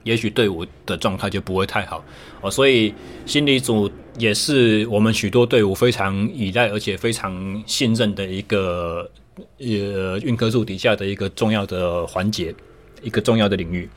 [0.02, 2.02] 也许队伍的状态就不会太好
[2.40, 2.92] 哦，所以
[3.26, 9.10] 心理组也是我们许多队伍非常依赖而且非常信任的一个
[9.58, 12.54] 呃运科组底下的一个重要的环节，
[13.02, 13.88] 一个重要的领域。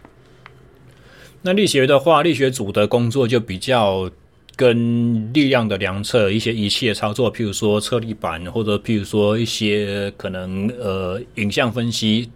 [1.42, 4.10] 那力学的话，力学组的工作就比较
[4.56, 12.30] 跟力量的量测、一些仪器的操作，譬如说测力板，或者譬如说一些可能呃影像分析。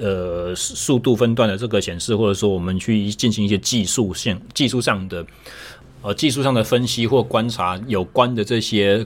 [0.00, 5.26] 呃，速度分段的这个显示，或者说我们去进行一些技术性、技术上的
[6.02, 9.04] 呃技术上的分析或观察有关的这些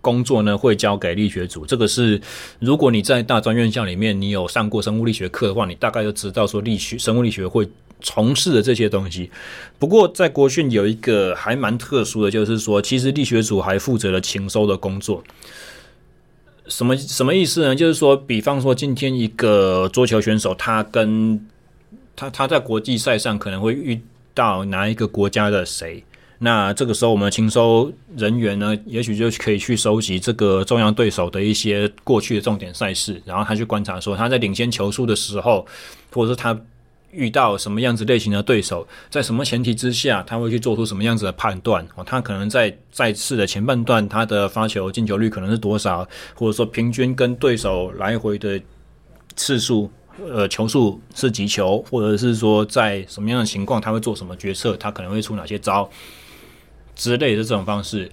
[0.00, 1.66] 工作呢，会交给力学组。
[1.66, 2.20] 这个是
[2.60, 7.68] 如果你在大专院校里面你有上过生物力学课的话，你大概就知道说力学生物力学会
[8.00, 9.28] 从事的这些东西。
[9.80, 15.24] 不过在国训有一个还蛮特殊的，就是说，其实力学组还负责了情收的工作。
[16.68, 17.74] 什么什么意思呢？
[17.74, 21.40] 就是说，比方说今天一个桌球选手，他跟
[22.14, 24.00] 他他在国际赛上可能会遇
[24.34, 26.02] 到哪一个国家的谁？
[26.38, 35.66] 那这个时候，我们的情搜人员呢，也许就可以去收集这个重要对手的一些过去的重点赛事，然后他去观察说他在领先球数的时候，
[36.12, 36.58] 或者是他
[37.16, 41.84] 遇到什么样子类型的对手，在什么前提之下，他会去做出什么样子的判断。
[41.96, 48.60] 哦，他可能在赛事的前半段，他的发球进球率可能是多少，或者说平均跟对手来回的
[49.34, 49.90] 次数，
[50.30, 55.88] 呃，球数是几球，或者是说在什么样的情况，他会做什么决策，他可能会出哪些招。
[56.94, 58.10] 之类的这种方式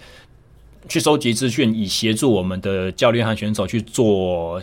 [0.89, 4.61] 去收集资讯，以协助我们的教练和选手去做，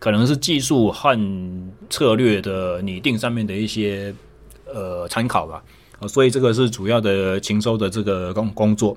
[0.00, 1.16] 可能是技术和
[1.88, 4.12] 策略的拟定上面的一些
[4.66, 5.62] 呃参考吧。
[6.08, 8.96] 所以这个是主要的情搜的这个工工作。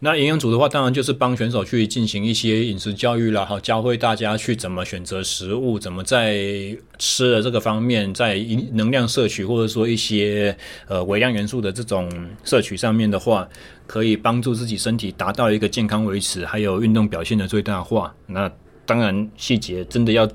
[0.00, 8.38] 那营养组的话，当然就是帮选手去进行一些饮食教育啦，好，教会大家去怎么选择食物，怎么在吃的这个方面，在
[8.72, 10.54] 能量摄取或者说一些
[10.88, 12.10] 呃微量元素的这种
[12.44, 13.48] 摄取上面的话，
[13.86, 18.14] 可以帮助自己身体达到一个健康维持，还有运动表现的最大化。
[18.26, 18.50] 那
[18.86, 20.28] 当然细节真的要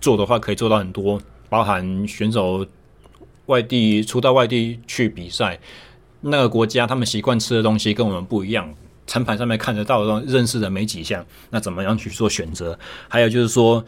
[0.00, 2.66] 做的话，可以做到很多，包含选手
[3.46, 5.58] 外地出到外地去比赛，
[6.20, 8.72] 那个国家他们习惯吃的东西跟我们不一样。
[9.06, 12.78] 餐盘上面看得到的、认识的没几项，那怎么样去做选择？
[13.08, 13.82] 还有就是说，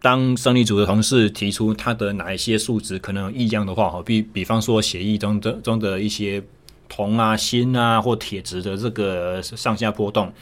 [0.00, 6.40] 当生理组的同事提出他的哪一些数值可能有异样的话，哈，比比方说协议中的中的一些
[6.88, 10.32] 铜啊、锌啊或铁质的这个上下波动，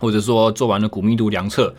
[0.00, 1.72] 或者说做完了骨密度量测，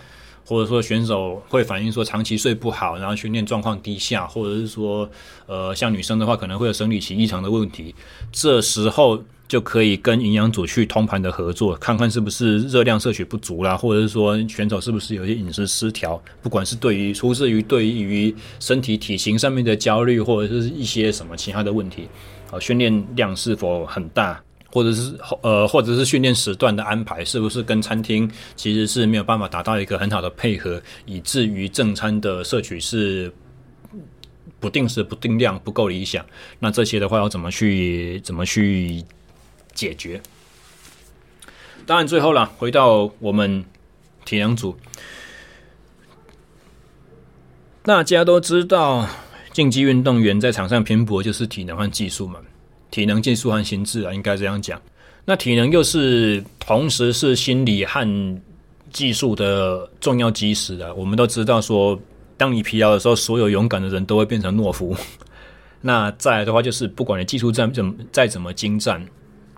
[0.46, 5.10] 或者说选手会反映说长期睡不好，然后训练状况低下，或者是说，
[5.48, 7.94] 呃，像女生的话可能会有生理期异常的问题，
[8.32, 9.22] 这时候。
[9.52, 22.08] 就可以跟营养组去通盘的合作，看看是不是热量摄取不足啦，或者是说选手是不是有些饮食失调，不管是对于出自于对于身体体型上面的焦虑，或者是一些什么其他的问题，
[22.50, 33.32] 啊，训练量是否很大，或者是呃，或者是训练时段的安排是不是跟餐厅其实是没有办法达到一个很好的配合，以至于正餐的摄取是
[34.60, 36.26] 不定时、不定量、不够理想。
[36.60, 39.04] 那这些的话要怎么去怎么去？
[39.74, 40.22] 解决。
[41.86, 43.64] 当然，最后了，回到我们
[44.26, 44.78] 体能组，
[47.82, 49.08] 大家都知道，
[49.54, 52.42] 竞技运动员在场上拼搏就是体能和技术嘛，
[52.92, 54.80] 体能、技术和心智啊，应该这样讲。
[55.26, 58.42] 那体能又是同时是心理和
[58.92, 60.94] 技术的重要基石啊。
[60.94, 62.00] 我们都知道说，
[62.38, 64.96] 当你疲劳的时候，所有勇敢的人都会变成懦夫。
[65.82, 69.04] 那再来的话，就是不管你技术再怎么再怎么精湛。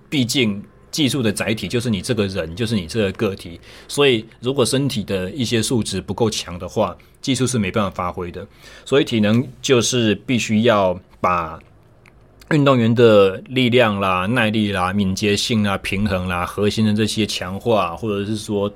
[0.10, 3.60] 毕竟技术的载体就是你这个人，就是你这个个体。
[3.88, 8.46] 所以，如果身体的一些素质不够强的话，技术是没办法发挥的。
[8.86, 11.60] 所以，体能就是必须要把
[12.51, 18.71] 运动员的力量啦、耐力啦、敏捷性啦、平衡啦、核心的这些强化，或者是说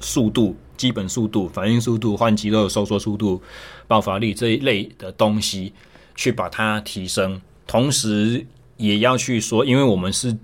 [0.00, 3.42] 速度、基本速度、反应速度、换肌肉收缩速度、
[3.86, 5.72] 爆发力这一类的东西，
[6.14, 7.40] 去把它提升。
[7.66, 8.44] 同时，
[8.76, 10.36] 也要去说，因为我们是。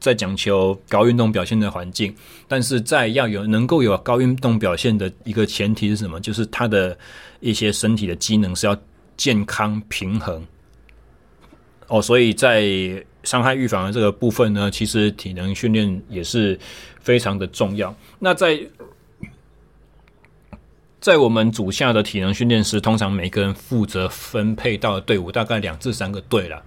[0.00, 2.14] 在讲求高运动表现的环境，
[2.46, 6.20] 但是在要有能够有高运动表现的一个前提是什么？
[6.20, 6.94] 就是他的
[7.40, 8.76] 一些身体的机能是要
[9.16, 10.44] 健康平衡。
[11.88, 12.64] 哦，所以在
[13.22, 16.58] 伤害预防的这个部分呢，其实体能训练也是
[17.00, 17.94] 非常的重要。
[18.18, 18.60] 那在
[21.00, 26.62] 在我们组下的体能训练师，通常每个人负责分配到的队伍大概两至三个队了。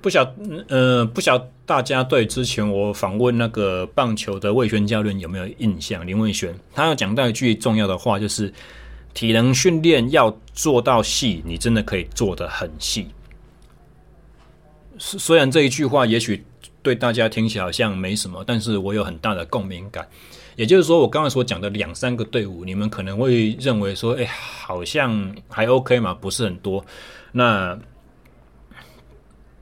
[0.00, 0.28] 不晓，
[0.66, 6.04] 呃，不晓大家对之前我访问那个棒球的魏轩教练有没有印象？
[6.04, 8.52] 林魏轩，他要讲到一句重要的话，就是
[9.14, 13.06] 体能训练要做到细，你真的可以做得很细。
[14.98, 16.44] 虽然这一句话也许
[16.82, 20.06] 对大家听起来好像没什么，但是我有很大的共鸣感。
[20.54, 26.84] 也就是说，我刚才所讲的两三个队伍，你们可能会认为说，哎，好像还 OK 嘛，不是很多。
[27.32, 27.78] 那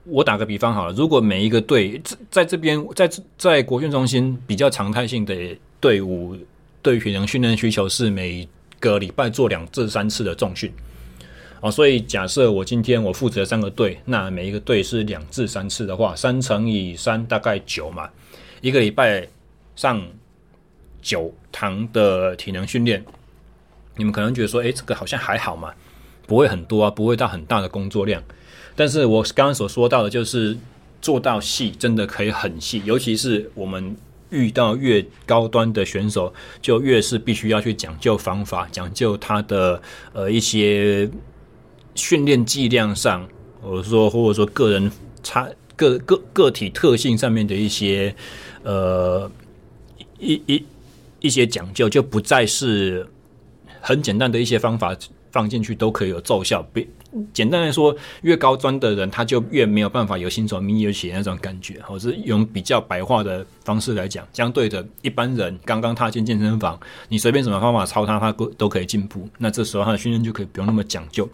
[0.04, 3.08] 我打个比方好了，如果每一个队在这边，在
[3.38, 6.36] 在国训中心比较常态性的队伍，
[6.82, 8.48] 对于平常训练需求是每
[8.80, 10.72] 个礼拜做两至三次的重训，
[11.60, 18.08] 哦，所以假设我今天我负责三个队，那每一个队是两至三次的话，三乘以三大概九嘛，
[18.60, 19.28] 一个礼拜
[19.76, 20.02] 上
[21.02, 23.04] 九堂的体能训练，
[23.96, 25.72] 你们可能觉得说，诶，这个好像还好嘛。
[26.26, 28.22] 不会很多啊，不会到很大的工作量。
[28.76, 30.56] 但是我刚刚所说到的，就是
[31.02, 32.80] 做到细，真的可以很细。
[32.84, 33.96] 尤其是我们
[34.30, 36.32] 遇到越高端的选手，
[36.62, 39.82] 就越是必须要去讲究方法，讲究他的
[40.12, 41.10] 呃一些
[42.00, 43.28] 训练剂量上，
[43.60, 44.90] 或者说或者说个人
[45.22, 48.14] 差个个个体特性上面的一些
[48.62, 49.30] 呃
[50.18, 50.64] 一一
[51.20, 53.06] 一些讲究，就不再是
[53.80, 54.96] 很简单的一些方法。
[55.32, 56.60] 放进去都可以有奏效。
[56.72, 56.88] 比
[57.32, 61.80] 简单来说，越高端的人，他就越没有办法有新手迷你鞋那种感觉。
[61.82, 66.76] 或是用比较白话的方式来讲，相对的一般人刚刚踏进健身房，
[67.08, 69.28] 你随便什么方法操他，他都可以进步。
[69.38, 71.28] 那这时候他的训练就可以不用那么讲究。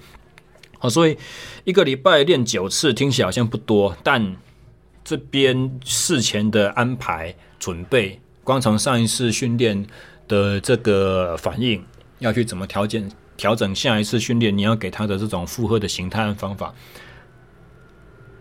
[0.79, 1.17] 好，所以
[1.65, 4.37] 一个礼拜练九次，听起来好像不多，但
[5.05, 9.87] 这边事前的安排准备，光从上一次训练
[10.29, 11.85] 的这个反应，
[12.19, 13.11] 要去怎么调整。
[13.39, 16.75] 调整下一次训练，你要给他的这种负荷的形态和方法，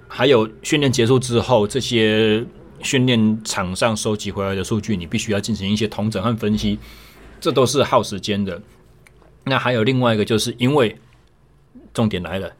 [0.08, 2.46] 还有训练结束之后，这些
[2.82, 6.80] 训练场上收集回来的数据，你必须要进行一些统整和分析，
[7.42, 8.62] 这都是耗时间的。
[9.44, 10.98] 那还有另外一个，就是因为
[11.96, 12.54] 重点来了。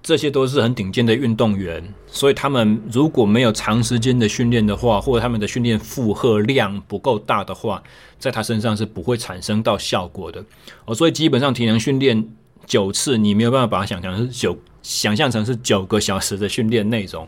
[0.00, 7.82] 这些都是很顶尖的运动员，所以他们如果没有长时间的训练的话，或者他们的训练负荷量不够大的话，
[8.16, 10.44] 在他身上是不会产生到效果的。
[10.84, 12.24] 哦，所以基本上体能训练
[12.66, 17.26] 九次，你没有办法把它想象成是九，想象成是九个小时的训练内容。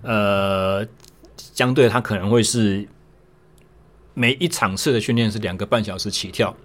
[0.00, 0.86] 呃，
[1.36, 2.88] 相对他可能会是
[4.14, 6.56] 每一场次的训练是两个半小时起跳。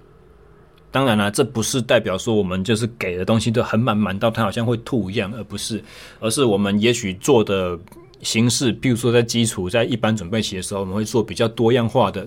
[0.96, 5.84] 当然了，这不是代表说我们就是给的东西都很满满到他好像会吐一样，而不是，
[6.22, 7.78] 而是我们也许做的
[8.22, 12.26] 形式，比如说在基础在一般准备期的时候，我们会做比较多样化的。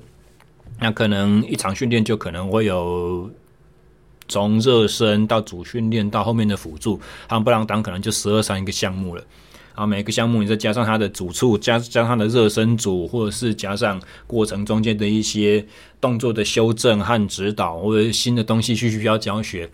[0.79, 3.31] 那可能一场训练就可能会有
[4.29, 9.25] 从热身到主训练到后面的辅助，夯不啷当可能就十二三一个项目了。
[9.79, 15.65] 然后每个项目你再加上它的主处，加加上它的热身组，或者是加上过程中间的一些
[16.01, 19.71] 动作的修正和指导，或者新的东西需需要教学，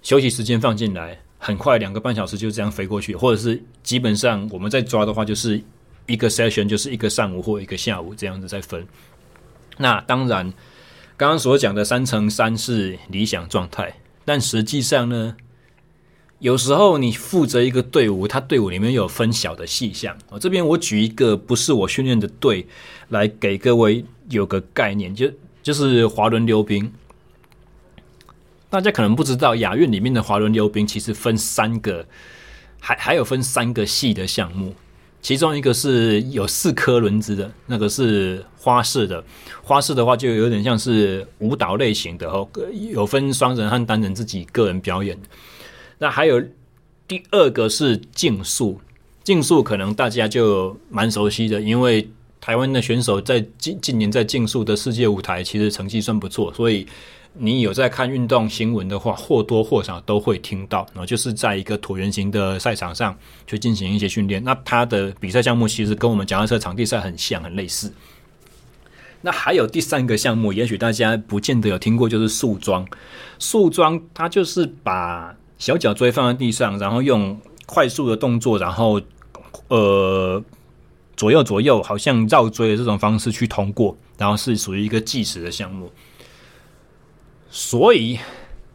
[0.00, 5.60] 休息时间放进来，很快两个半小时就这样飞过去，或者是基本上我们在抓的话，就是
[6.06, 8.86] 一个 session 就是一个上午或一个下午这样子在分。
[9.76, 10.50] 那当然，
[11.18, 13.94] 刚刚所讲的三乘三是理想状态，
[14.24, 15.36] 但实际上呢？
[16.42, 20.18] 有时候你负责一个队伍，他队伍里面有分小的细项。
[20.28, 22.66] 我这边我举一个不是我训练的队
[23.10, 25.30] 来给各位有个概念，就
[25.62, 26.92] 就是滑轮溜冰。
[28.68, 32.04] 大家可能不知道，亚运里面的滑轮溜冰其实分三个，
[32.80, 34.74] 还还有分三个细的项目。
[35.20, 39.22] 其中一个是有四颗轮子的，那个是花式的。
[39.62, 42.48] 花式的话就有点像是舞蹈类型的哦，
[42.90, 45.16] 有分双人和单人自己个人表演。
[46.02, 46.42] 那还有
[47.06, 48.80] 第二个是竞速，
[49.22, 56.84] 竞速可能大家就蛮熟悉的，因为台湾的选手在近近年在竞速的世界舞台其实成绩算不错，所以
[57.34, 60.84] 你有在看运动新闻的话，或多或少都会听到。
[60.92, 67.92] 然后就是在一个椭圆形的赛场上去进行一些训练，那它的比赛项目其实跟我们脚踏车场地赛很像，很类似。
[69.20, 72.84] 那还有第三个项目，也许大家不见得有听过，就是树桩。
[73.38, 75.32] 树桩它就是把
[75.62, 79.00] 小脚锥放在地上，然后用快速的动作，然后
[79.68, 80.42] 呃
[81.16, 85.92] 左右左右，好像绕锥的这种方式去通过，然后是属于一个计时的项目。
[87.48, 88.18] 所以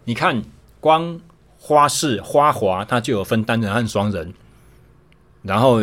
[0.05, 0.41] 你看，
[0.79, 1.19] 光
[1.59, 4.33] 花式花滑它就有分单人和双人，
[5.41, 5.81] 然后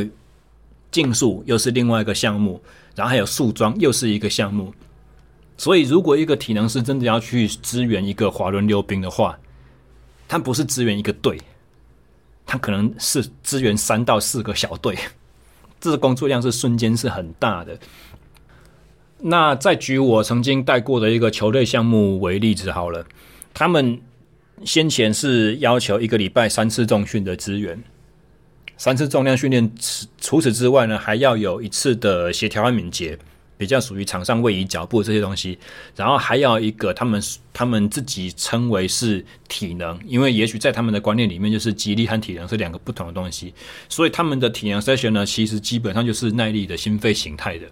[0.90, 2.62] 竞速又是另外一个项目，
[2.94, 4.72] 然后还有树桩又是一个项目。
[5.58, 9.38] 所以如果一个体能师真的要去支援一个滑轮溜冰的话，
[10.28, 11.38] 他不是支援一个队，
[12.46, 14.96] 他可能是支援三到四个小队，
[15.80, 17.78] 这个工作量是瞬间是很大的。
[19.18, 23.06] 那再举我曾经带过的一个球队项目为例子好了，
[23.54, 24.00] 他们
[24.64, 27.82] 先前是要求一个礼拜三次重训的支援，
[28.76, 29.72] 三次重量训练，
[30.20, 33.18] 除此之外呢，还要有一次的协调和敏捷。
[33.56, 35.58] 比较属于场上位移脚步这些东西，
[35.94, 43.54] 然后还要一个他们他们自己称为是体能，因为也许在他们的观念里面，就是肌力和体能是两个不同的东西，
[43.88, 47.66] 所以他们的体能 session 呢，其实基本上就是耐力的心肺形态的。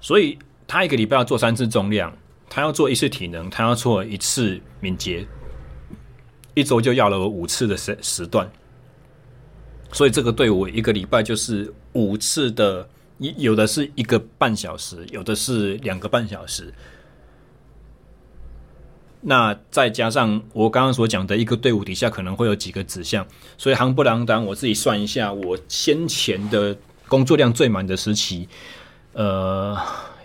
[0.00, 2.14] 所以他一个礼拜要做三次重量，
[2.48, 5.26] 他要做一次体能，他要做一次敏捷，
[6.52, 8.50] 一周就要了五次的时时段，
[9.90, 12.86] 所以这个队伍一个礼拜就是五次的。
[13.36, 16.72] 有的是一个半小时，有的是两个半小时。
[19.22, 23.26] 那再加上我刚刚所讲的一个队伍底下可能会有几个子项，
[23.58, 26.74] 所以夯不啷当，我自己算一下，我先前的
[27.06, 28.48] 工作量最满的时期，
[29.12, 29.76] 呃，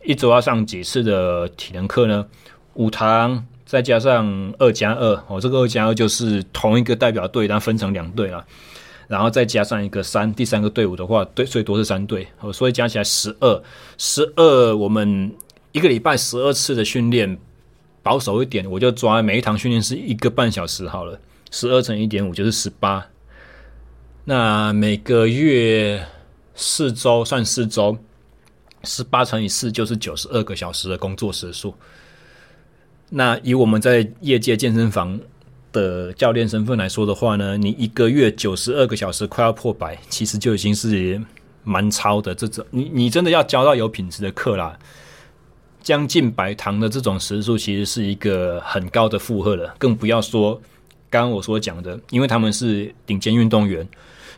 [0.05, 2.25] 一周要上几次的体能课呢？
[2.75, 8.45] 五堂，再加上二加二，哦，这个二加二就是同一个代表队，然后分成两队了，
[9.08, 13.64] 然后再加上一个三，第三个队伍的话，队最多是三队，所以加起来十二，
[13.97, 15.34] 十二，我们
[15.72, 17.38] 一个礼拜十二次的训练。
[18.06, 23.03] 保守一点，我就抓每一堂训练是一个半小时好了，十二乘一点五就是十八。
[24.26, 26.06] 那每个月
[26.53, 27.97] 四周算四周，
[28.84, 31.74] 十八乘以四就是九十二个小时的工作时数。
[33.10, 35.20] 那以我们在业界健身房
[35.76, 41.21] 的教练身份来说的话呢，你一个月九十二个小时快要破百，其实就已经是
[41.63, 42.34] 蛮超的。
[42.34, 44.80] 这种你你真的要教到有品质的课啦。
[45.84, 49.76] 将近百堂的这种时数，其实是一个很高的负荷了。
[49.78, 50.59] 更不要说
[51.11, 53.88] 刚刚我所讲的，因为他们是顶尖运动员，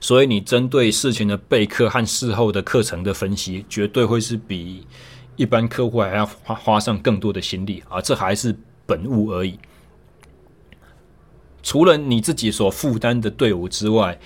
[0.02, 4.86] 所以你针对事情的备课和事后的课程的分析，绝对会是比
[5.38, 8.02] 一般客户还要花花上更多的心力啊！
[8.02, 8.54] 这还是
[8.86, 9.58] 本务而已。
[11.68, 14.18] 除了你自己所负担的队伍之外，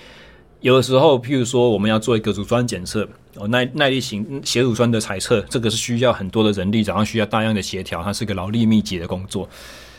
[0.60, 3.08] 有的时候，譬如说我们要做一个乳酸检测。
[3.34, 9.48] 哦，耐耐力型血乳酸的采测，这个是需要很多的人力，然后需要大量的协调，它是个劳力密集的工作。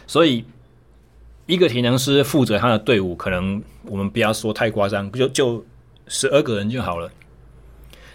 [0.07, 0.45] 所以，
[1.47, 5.65] 一个体能师负责他的队伍，可能我们不要说太夸张，就就
[6.07, 7.11] 十二个人就好了。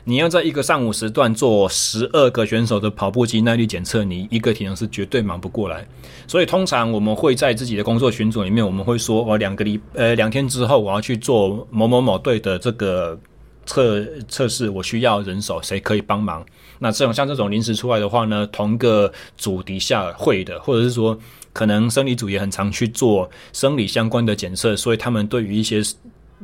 [0.08, 5.86] 你要在一个上午时段做十二个选手的跑步机耐力检测，你一个体能是绝对忙不过来。
[6.26, 13.20] 所以，通常我们会在自己的工作群组里面，我们会说，我两个礼呃两天之后，我要去做某某某队的这个。
[13.66, 16.42] 测测试，我需要人手，谁可以帮忙？
[16.78, 21.18] 那这种像这种临时出来的话呢，同个组底下会的，或者是说，
[21.52, 25.82] 可能生理组也很常去做生理相关的检测，所以他们对于一些，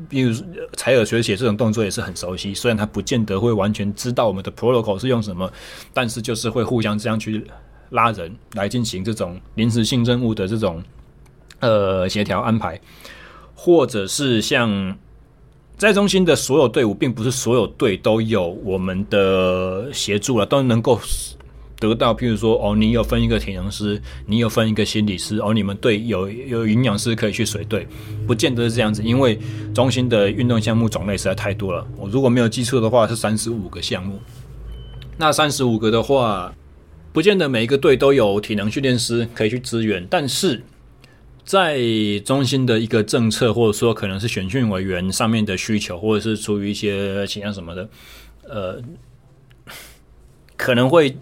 [0.08, 0.34] 比如
[0.76, 2.54] 采耳学写这种动作也是很熟悉。
[2.54, 5.50] 虽然他不见得会完全知道我们的 protocol 是用什么，
[5.92, 7.46] 但是就是会互相这样去
[7.90, 10.82] 拉人来进行这种临时性任务的这种
[11.60, 12.80] 呃协调安排，
[13.54, 14.96] 或者是像。
[15.76, 21.00] 在中心的所有队伍，并不是所有队都有我们的协助了，都能够
[21.78, 22.14] 得到。
[22.14, 27.86] 譬如说，哦，你有分一个体能师，你有分一个心理师，哦，你们队有有营养师可以去随队，
[28.26, 29.38] 不见得是这样子，因为
[29.74, 31.86] 中心的运动项目种类实在太多了。
[31.96, 34.20] 我如果没有记错的话，是三十五个项目。
[35.16, 36.54] 那三十五个的话，
[37.12, 40.62] 不见得每一个队都有体能训练师可以去支援，但是。
[41.46, 41.78] 在
[42.24, 47.88] 中心的一个政策，或者说可能是选训委员上面的需求，或者是出于一些其他什么的，
[48.48, 48.82] 呃，
[50.56, 51.14] 可能会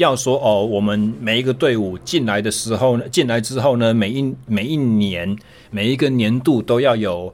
[0.00, 5.36] 要说哦，我们每一个队伍进来的时候呢，进来之后呢，每一每一年
[5.70, 7.32] 每一个年度都要有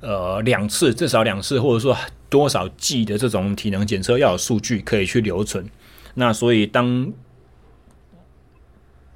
[0.00, 1.96] 呃两次，至少两次，或者说
[2.28, 5.64] 多少季的这种体能检测要有数据可以去留存。
[6.12, 7.10] 那所以当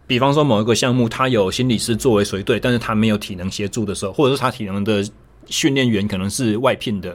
[0.07, 5.07] 比方说某一个项目，他有心理师作为随队，但是他没有体能协助的时候，或者是他体能的
[5.47, 7.15] 训练员可能是外聘的，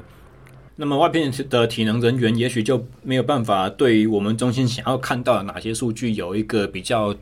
[0.75, 7.15] 那么外聘的体能人员也许就没有办法对于我们中心想要看到哪些数据有一个比较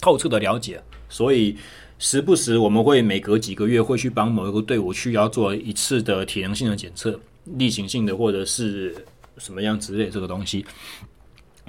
[0.00, 1.56] 透彻的了解，所以
[1.98, 8.94] 时不时我们会每隔几个月会去帮某一个队伍去要做一次的体能性的检测，例行性的或者是
[9.38, 10.66] 什么样之类这个东西，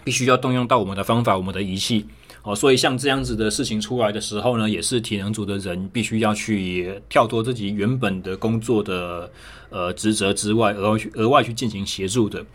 [0.04, 2.06] 必须要动用到我们的方法，我们的仪器。
[2.48, 9.30] 哦，所以像这样子的事情出来的时候呢，也是体能组的人必须要去跳脱自己原本的工作的
[9.70, 12.46] 呃职责之外，额外去额外去进行协助的。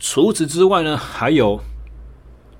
[0.00, 1.60] 除此之外呢，还有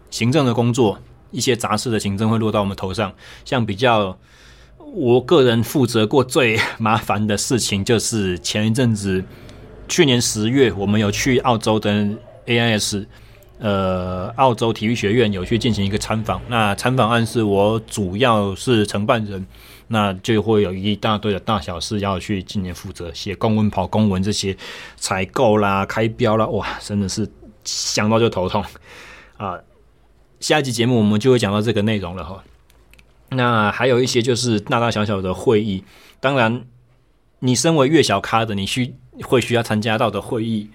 [0.08, 1.00] 行政的工作，
[1.32, 3.12] 一些杂事的行政会落到我们头上。
[3.44, 4.16] 像比较
[4.78, 9.24] 我个人负责过最 麻烦的事情，就是前一阵子，
[9.88, 12.08] 去年十月，我们有去澳洲的
[12.46, 13.06] AIS。
[13.64, 19.46] 呃，澳洲体育学院有去进行一个参访，那参访案是我主要是承办人，
[19.88, 24.54] 那就会有一大堆的大小事要去进行负责，写公文、跑公文这些，
[24.96, 27.26] 采购啦、开标啦，哇，真的是
[27.64, 28.62] 想到就头痛
[29.38, 29.58] 啊！
[30.40, 32.44] 下一集节目我们就会讲到这个内容了哈。
[33.30, 35.82] 那还有一些就是大大小小的会议，
[36.20, 36.66] 当然，
[37.38, 40.68] 你身为越小咖的，你需会需要参加到的会议。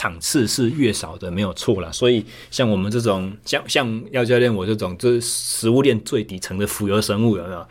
[0.00, 1.92] 场次是越少的，没有错啦。
[1.92, 7.66] 所以像我们这种，像像廖教练我这种，就是食物链最底层的浮游生物，有没有？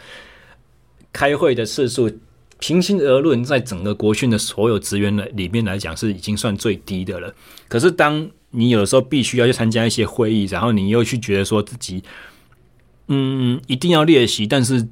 [1.12, 2.08] 开会的次数，
[2.60, 7.34] 平心而论，在整个国训的所有职员的里面来讲，是已经算最低的了。
[7.68, 12.04] 可是当你有时候必须要去参加一些会议，然后你又去觉得说自己
[13.08, 14.88] 嗯，一定要练习，但是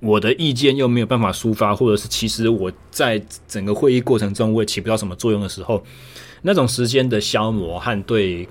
[0.00, 5.82] 我的意见又没有办法抒发，或者是其实我在整个会议过程中我也起不到什么作用的时候，
[6.42, 8.48] 那种时间的消磨和对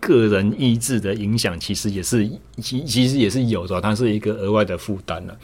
[0.00, 2.28] 个人意志的影响，其实也是
[2.62, 5.36] 其其实也是有的，它是一个额外的负担了。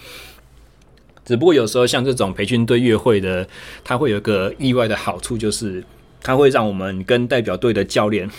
[1.25, 3.49] 只不过有时候像这种培训队月会的，
[3.83, 5.85] 它会有个意外的好处，就是
[6.23, 8.31] 它会让我们跟代表队的教练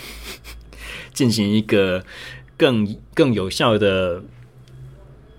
[1.12, 2.04] 进行一个。
[2.58, 4.22] 更更有效的、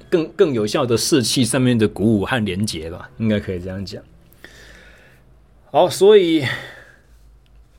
[0.08, 4.04] 更更有效的士气上面的鼓舞和连结吧，应该可以这样讲。
[5.72, 6.46] 好，所以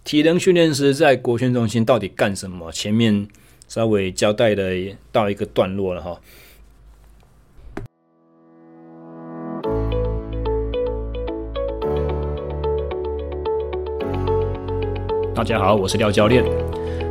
[0.09, 2.73] 体能训练师在国训中心到底干什么？
[2.73, 3.29] 前面
[3.69, 4.75] 稍微交代的
[5.13, 6.19] 到一个段落了哈。
[15.35, 16.43] 大家好，我是廖教练。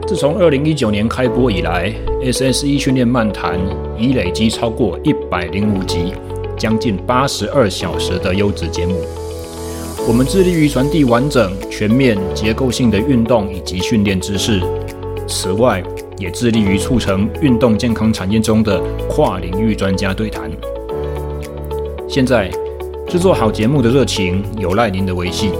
[0.07, 1.93] 自从二零一九年开播以来
[2.23, 3.59] ，SSE 训练漫谈
[3.95, 6.15] 已累积超过一百零五集，
[6.57, 9.05] 将近八十二小时的优质节目。
[10.07, 14.61] 我们致力于传递完整、全面、结构性的运动以及训练知识。
[15.27, 15.83] 此外，
[16.17, 20.49] 也致力于促成运动健康产业中的跨领域专家对谈。
[22.07, 22.49] 现在，
[23.09, 25.51] 制作好节目的热情有赖您的维系。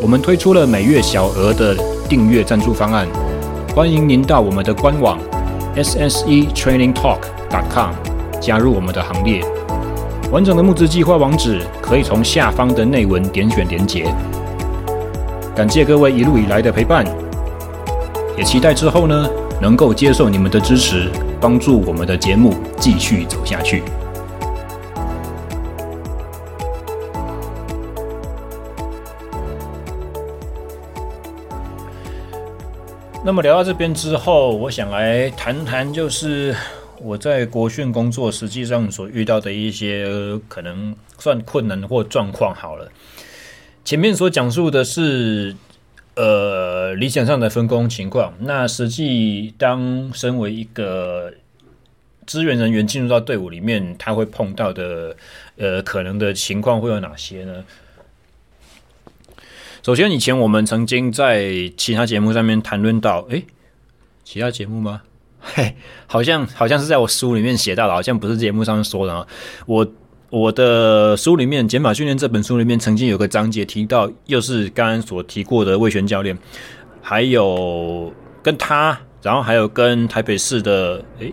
[0.00, 1.76] 我们推出了每月小额的
[2.08, 3.06] 订阅赞助方案。
[3.74, 5.18] 欢迎您到我们的官网
[5.76, 7.92] ssetrainingtalk.com
[8.40, 9.44] 加入我们的行列。
[10.30, 14.04] 完整的募资计划网址可以从下方的内文点选连结。
[15.56, 17.04] 感谢各位一路以来的陪伴，
[18.38, 19.28] 也期待之后呢
[19.60, 21.10] 能够接受你们的支持，
[21.40, 23.82] 帮助我们的节目继续走下去。
[33.24, 36.54] 那么聊到这边之后，我想来谈谈，就是
[37.02, 40.06] 我在国训工作实际上所遇到的一些
[40.48, 42.54] 可能算困难或状况。
[42.54, 42.90] 好了，
[43.84, 45.56] 前面所讲述的是
[46.14, 51.32] 呃理想上的分工情况，那实际当身为一个
[52.26, 55.16] 支援人员进入到队伍里面，他会碰到的
[55.56, 57.64] 呃可能的情况会有哪些呢？
[59.82, 63.46] 首先，以前我们曾经在其他节目上面谈论到，诶，
[64.22, 65.02] 其他节目吗？
[65.40, 65.74] 嘿，
[66.06, 69.26] 好像好像是在我书里面写到的，好像不是节目上面说的啊。
[69.66, 69.86] 我
[70.28, 76.38] 我的书里面《减法训练》这本书里面曾经有个章节提到，又是刚刚所提过的魏璇教练，
[77.02, 78.12] 还有
[78.42, 81.32] 跟他，然后还有跟台北市的，诶。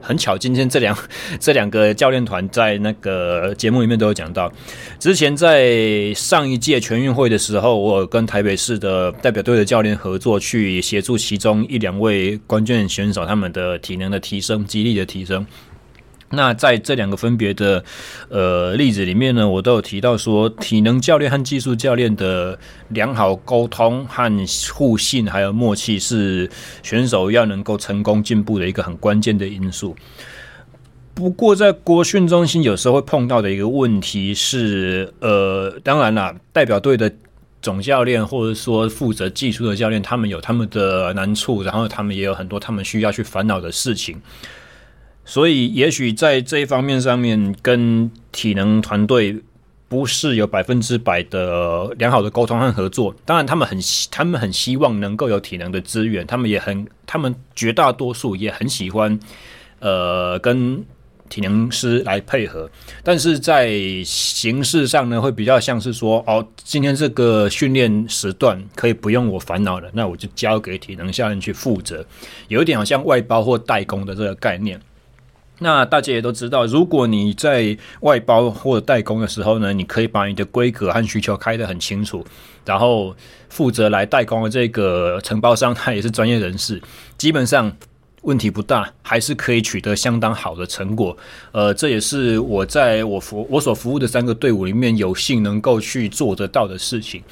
[0.00, 0.96] 很巧，今天这两
[1.38, 4.50] 这两个教练团在那个节目里面都有讲到。
[4.98, 15.46] 之前在上一届全运会的时候，我有跟台北市的代表队的教练合作，去协助其中一两位关键选手他们的体能的提升、肌力的提升。
[16.32, 17.84] 那在这两个分别的
[18.28, 22.58] 呃例子里面呢，我都有提到说，体能教练和技术教练的
[22.90, 26.48] 良好沟通和互信，还有默契，是
[26.82, 29.96] 选手要能够成功进步的一个很关键的因素。
[31.12, 37.12] 不过，在国训中心有时候会碰到的一个问题是，呃，当然啦，代表队的
[37.60, 44.22] 总教练或者说负责技术的教练，他们有他们的难处，然后他们也有很多他们需要去烦恼的事情。
[45.30, 49.40] 所以，也许在这一方面上面，跟体能团队
[49.88, 53.14] 不是有百分之百的良好的沟通和合作。
[53.24, 53.78] 当然，他们很
[54.10, 59.16] 他们很希望能够有体能的资源，他们也很，他们绝大多数也很喜欢，
[59.78, 60.84] 呃，跟
[61.28, 62.68] 体能师来配合。
[63.04, 63.70] 但是在
[64.04, 72.04] 形式上呢，会比较像是说，哦，今天这个训练时段可以不用我烦恼了，那我就交给体能教练去负责，
[72.48, 74.80] 有一点好像外包或代工的这个概念。
[75.62, 82.24] 那大家也都知道，如果你在外包或者代工的时候呢，你可以把你的规格和需求开得很清楚，
[82.64, 83.14] 然后
[83.50, 86.80] 负责来代工的这个承包商他也是专业人士，
[87.18, 87.70] 基本上
[88.22, 91.14] 问题不大，还是可以取得相当好的成果。
[91.52, 97.22] 呃，这也是我在我服我所服务的三个队伍里面有幸能够去做得到的事情。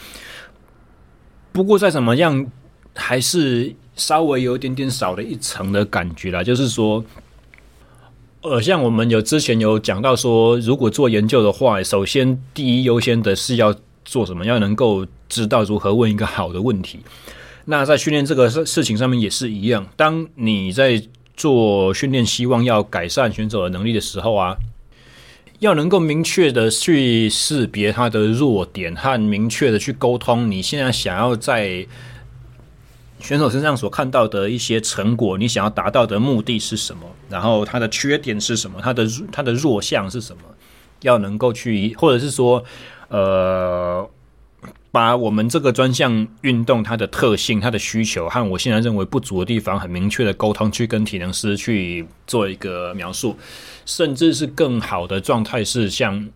[1.51, 2.47] 不过再怎么样，
[2.95, 7.03] 还是稍微有一点点少了一层的感觉啦，就是说。
[8.41, 13.75] 呃，像我们有之前有讲到说，如果做研究的话，首先第一优先的是要
[14.05, 14.45] 做什么？
[14.45, 17.01] 要能够知道如何问一个好的问题。
[17.65, 19.85] 那在训练这个事事情上面也是一样。
[19.97, 21.03] 当你在
[21.37, 24.57] 做训练，希望要改善选手的能力的时候啊，
[25.59, 31.85] 要能够明确的去识别他的弱点，和明确的去沟通你现在想要在
[33.21, 37.03] 选手身上所看到的一些成果，你想要达到的目的是什么？
[37.29, 38.81] 然后他的缺点是什么？
[38.81, 40.43] 他的他的弱项是什么？
[41.03, 42.65] 要能够去，或者是说，
[43.09, 44.09] 呃。
[44.91, 53.37] 把我们这个专项运动它的特性、它的需求和我现在认为不足的地方，很明确的沟通，去跟体能师去做一个描述，
[53.85, 56.27] 甚至是更好的状态是像。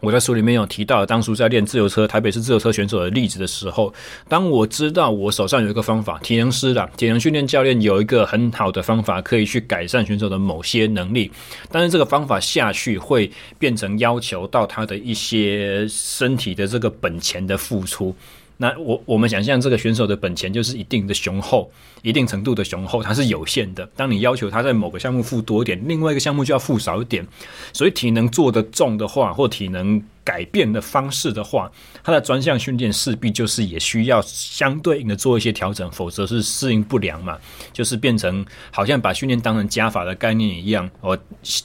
[0.00, 3.92] 我在书里面有提到，当初在练自由车，台北市自由车选手的例子的时候，
[4.28, 11.30] 当我知道我手上有一个方法，体能师啦，体能训练教练有一个很好的方法，可以去改善选手的某些能力，
[11.70, 18.14] 但是这个方法下去会变成要求到他的一些身体的这个本钱的付出。
[18.58, 21.70] 那我我们想象这个选手的本钱就是一定的雄厚，
[22.02, 23.86] 一定程度的雄厚，它是有限的。
[23.94, 27.26] 当你要求他在某个项目付多一点，另外一个项目就要付少一点。
[27.72, 31.70] 所以体能做得重的话，或体能改变的方式的话，
[32.02, 37.36] 他的专项训练势必就是也需要相对应的做一些调整，否则是适应不良嘛。
[37.74, 41.18] 就是变成好像把训练当成加法的概念一样，我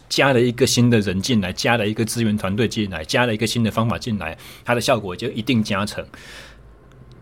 [0.10, 6.06] 加了一个新的人进来，加了一个资源团队进来，加了一个新的方法进来，它的效果就一定加成。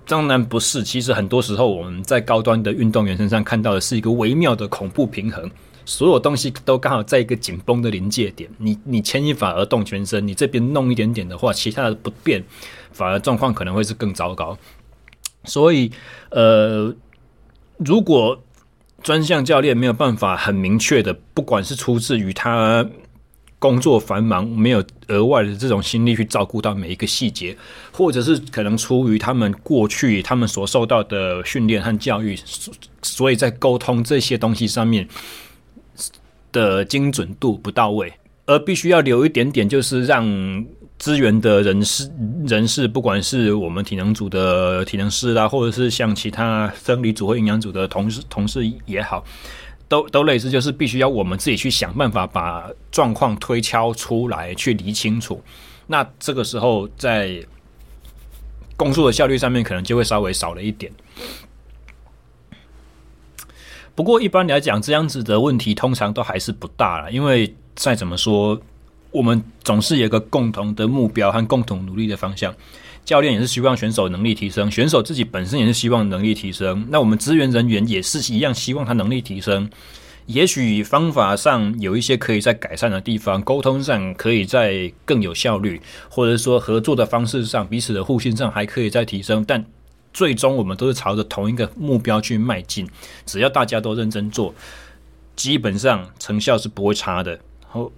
[0.10, 5.48] 当然不是，其实很多时候我们在高端的运动员身上看到的是一个微妙的恐怖平衡，
[5.86, 8.50] 所有东西都刚好在一个紧绷的临界点。
[8.58, 12.44] 你你牵一发而动全身，你这边弄一点点的话，其他的不变，
[12.92, 14.58] 反而状况可能会是更糟糕。
[15.44, 15.92] 所以，
[16.32, 16.92] 呃，
[17.78, 18.42] 如果
[19.04, 22.84] 专项教练没有办法很明确的，不管是出自于他。
[23.60, 27.56] 工作繁忙，没有额外的这种心力去照顾到每一个细节，
[27.92, 32.40] 或者是可能出于他们过去他们所受到的训练和教育，
[33.02, 35.06] 所以在沟通这些东西上面
[36.54, 38.14] 的精准度不到位，
[38.46, 40.66] 而必须要留一点点，就是让
[40.98, 42.10] 资源的人士
[42.48, 49.24] 人士，不管是我们体能组的体能师啦，或者是像其他生理组或营养组的同事同事也好。
[49.90, 55.44] 都都类似，就是必须要我们自己去想办法把状况推敲出来，去理清楚。
[55.88, 57.44] 那这个时候在
[58.78, 60.90] 工作的效率上面，可能就会稍微少了一点。
[63.96, 68.62] 不过一般来讲，这样子的问题通常都还是不大了，因为再怎么说，
[69.12, 72.56] 我们总是有个共同的目标和共同努力的方向。
[73.10, 76.86] 教练也是希望选手能力提升，选手自己本身也是希望能力提升。
[76.92, 79.68] 那我们支援人员也是一样，希望他能力提升。
[80.28, 89.44] 也许方法上有一些可以在改善的地方，沟通上可以在更有效率，或者说合作的方式上，彼此的互信上还可以再提升。
[89.44, 89.66] 但
[90.14, 92.88] 最终我们都是朝着同一个目标去迈进。
[93.26, 94.54] 只要大家都认真做，
[95.36, 97.40] 基本上成效是不会差的。
[97.68, 97.92] 好。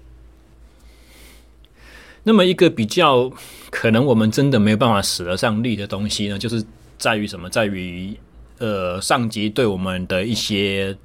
[2.23, 3.31] 那么一个比较
[3.71, 6.63] 可能我们真的没有办法使得上力的东西呢，就是
[6.99, 7.49] 在于什么？
[7.49, 8.15] 在于
[8.59, 10.95] 呃上级对我们的一些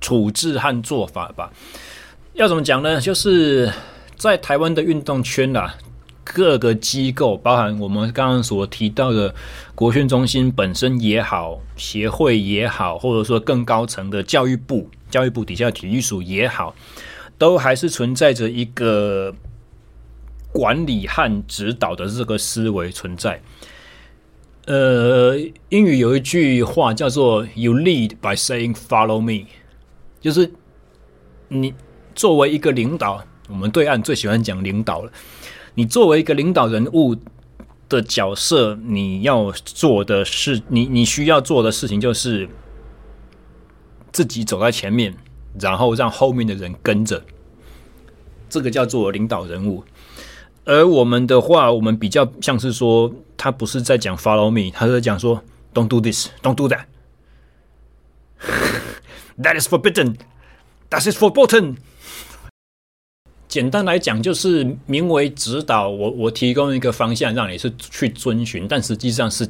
[0.00, 1.52] 处置和做法吧。
[2.32, 2.98] 要怎么讲呢？
[2.98, 3.70] 就是
[4.16, 5.74] 在台湾的运动圈啦，
[6.24, 9.34] 各个机构，包含我们刚刚所提到的
[9.74, 16.74] 国训中心本身也好，协会也好，或者说更高层的教育部，教育部底下体育署也好，
[17.36, 19.34] 都还是存在着一个。
[20.52, 23.40] 管理和指导的这个思维存在。
[24.66, 25.36] 呃，
[25.70, 29.46] 英语有一句话叫做 “You lead by saying follow me”，
[30.20, 30.52] 就是
[31.48, 31.74] 你
[32.14, 35.10] 作为一个领导，我们对岸最喜欢讲领导了。
[35.74, 37.16] 你作为一个领导人物
[37.88, 42.48] 的角色，你要做的事，你你需要做的事情就是
[44.12, 45.14] 自己走在前面，
[45.58, 47.24] 然后让后面的人跟着。
[48.48, 49.82] 这个叫做领导人物。
[50.64, 55.42] 而我们的话，我们比较像是说，他不是在讲 follow me，他是在讲说
[55.74, 61.76] don't do this，don't do that，that is forbidden，that is forbidden。
[63.48, 69.48] 简单来讲，就是名为指导，我我提供一个方向让你是去遵循，但实际上是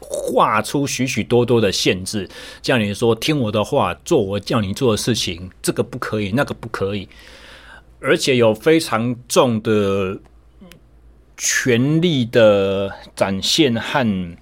[0.00, 2.28] 画出许许多多的限制，
[2.62, 7.08] 叫你说听我的话，做我叫你做的事情，这个不可以，那个不可以。
[8.02, 10.18] 而且有非常重的
[11.36, 14.36] 权力的展现和，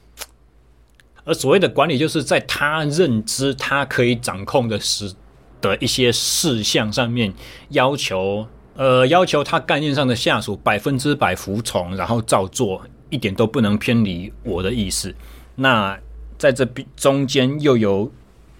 [1.25, 5.13] 而所谓的管理，就是在他认知他可以掌控的事
[5.61, 7.35] 的一些事项上面，
[7.71, 12.81] 要求呃要求他概念上的下属百分之百服从，然后照做，
[13.11, 15.13] 一点都不能偏离我的意思。
[15.57, 15.99] 那
[16.39, 16.65] 在这
[16.97, 18.13] 中间又有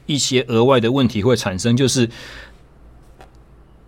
[0.07, 2.11] 一些额外的问题会产生，就是。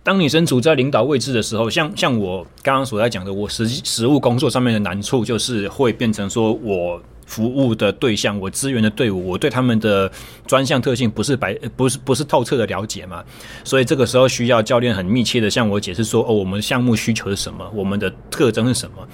[0.03, 10.11] 当你身处在领导位置的时候，像像我刚刚所在讲的，我实实务工作上面的难处就是会变成说我服务的对象，我支援的队伍，我对他们的
[10.47, 13.23] 专项特性不是白不是不是透彻的了解嘛，
[13.63, 19.07] 所以这个时候需要教练很密切的向我解释说，哦，我们项目需求是什么，我们的特征是什么。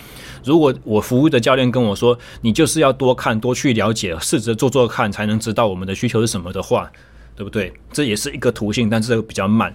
[0.43, 6.89] 如果我服务的教练跟我说，你就是要多看多去了解，试着做做看，才能知道我们的需求是什么的话，
[7.35, 7.73] 对不对？
[7.91, 9.73] 这也是一个途径，但是这个比较慢。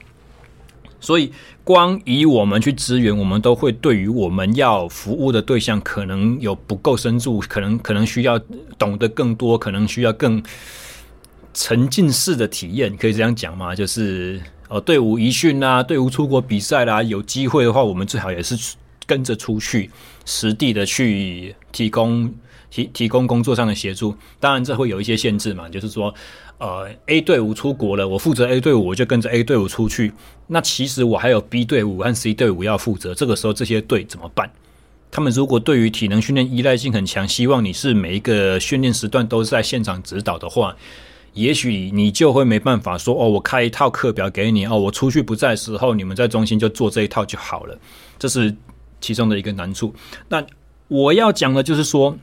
[1.03, 1.32] 所以，
[1.64, 8.38] 光以我们去支援，我们都会对于我们要服务的对象，可能有不够深入，可能可能需要
[8.78, 10.40] 懂得更多，可能需要更
[11.53, 13.74] 沉浸式的体验，可以这样讲吗？
[13.74, 18.57] 就是呃，队伍移训啊，队伍出国比赛啦，有机会的话，我们最好也是
[19.05, 19.90] 跟着出去，
[20.24, 22.32] 实地的去提供
[22.70, 24.14] 提提供工作上的协助。
[24.38, 26.14] 当然，这会有一些限制嘛，就是说。
[26.59, 30.12] 呃，A 队伍出国了，我负责 A 队伍，我就跟着 A 队伍出去。
[30.46, 33.12] 那其实我还有 B 队伍和 C 队伍要负责。
[33.12, 34.48] 这个时候，这些队怎么办？
[35.11, 40.76] 他们如果对于体能训练依赖性很强，希望你是每一个训练时段都是在现场指导的话，
[41.32, 47.76] 也许你就会没办法说哦，我开一套课表给你哦，我出去不在时候，你们在中心就做这一套就好了。
[48.20, 48.55] 这是
[49.00, 49.92] 其中的一个难处。
[50.28, 50.44] 那
[50.86, 52.16] 我要讲的就是说。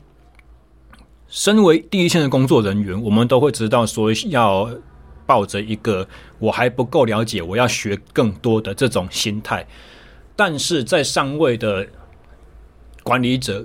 [1.30, 4.68] 身为第一线的工作人员，我们都会知道说要
[5.24, 6.06] 抱着一个
[6.40, 9.64] 我还不够了解，我要学更多的这种心态。
[10.34, 11.86] 但是在上位的
[13.04, 13.64] 管理者，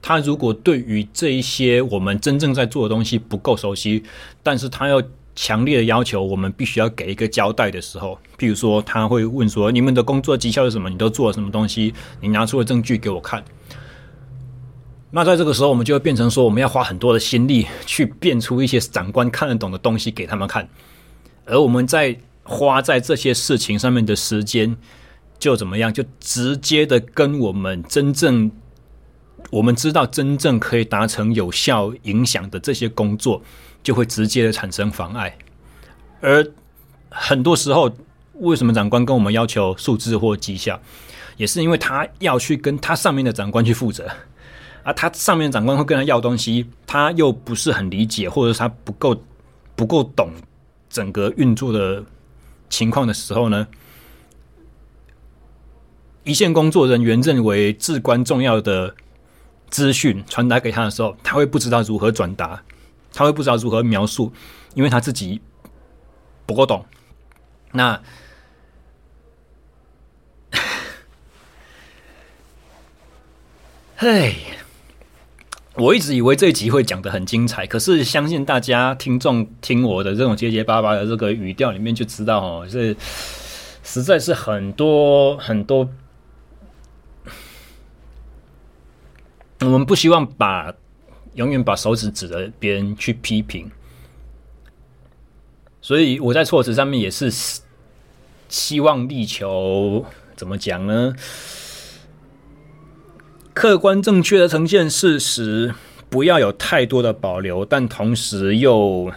[0.00, 4.02] 他如果对于这一些我们真正在做的东西不够熟悉，
[4.42, 5.02] 但是他要
[5.36, 10.88] 强烈的要求我们必须要给一个交代的时候，譬如说他会问说：“你们的工作绩效是什么？
[10.88, 11.92] 你都做了什么东西？
[12.22, 13.44] 你拿出了证据给我看。”
[15.14, 20.66] 那在这个时候，我们就会变成说，我们要花很多的心力去变出一些长官看得懂的东西给他们看，
[21.44, 24.74] 而我们在花在这些事情上面的时间，
[25.38, 25.92] 就怎么样？
[25.92, 28.50] 就直接的跟我们真正
[29.50, 33.42] 我们知道真正可以达成有效影响的这些工作，
[33.82, 35.36] 就会直接的产生妨碍。
[36.22, 36.42] 而
[37.10, 37.94] 很多时候，
[38.36, 40.80] 为什么长官跟我们要求数字或绩效，
[41.36, 44.08] 也是因为他要去跟他上面的长官去负责。
[44.84, 49.22] 啊，他上面长官会跟他要东西，他又不是很理解，或者是他不够
[49.76, 50.32] 不够懂
[50.90, 52.04] 整个运作的
[52.68, 53.68] 情况的时候呢，
[56.24, 58.92] 一线工作人员认为至关重要的
[59.70, 62.60] 资讯传达给他的时候，他会不知道如何转达，
[63.12, 64.32] 他会不知道如何描述，
[64.74, 65.40] 因为他自己
[66.44, 66.84] 不够懂。
[67.70, 68.02] 那，
[73.96, 74.34] 嘿。
[75.76, 82.94] 我一直以为这一集会讲得很精彩，可是相信大家听众听我的这种结结巴巴的这个语调里面就知道哦，这
[83.82, 85.88] 实在是很多很多。
[89.60, 90.74] 我们不希望把
[91.34, 93.70] 永远把手指指着别人去批评，
[95.80, 97.32] 所以我在措辞上面也是
[98.48, 100.04] 希望力求
[100.36, 101.14] 怎么讲呢？
[103.54, 105.74] 客观正确的呈现事实，
[106.08, 109.12] 不要有太多的保留，但同时又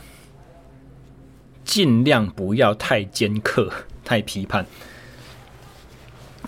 [1.63, 3.71] 尽量不要太尖刻、
[4.03, 4.65] 太批判。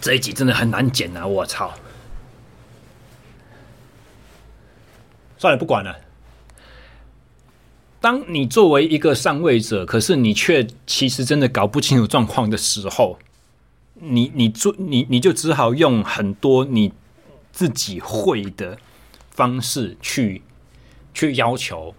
[0.01, 1.25] 这一集真的很难剪啊！
[1.25, 1.73] 我操！
[5.37, 5.95] 算了，不管了。
[8.01, 13.17] 当你作为一个上位者，可是你却其实真的搞不清楚状况的时候，
[13.93, 16.91] 你你做你你就只好用很多你。
[17.57, 18.77] 自己会的
[19.31, 20.43] 方式去
[21.11, 21.91] 去要求，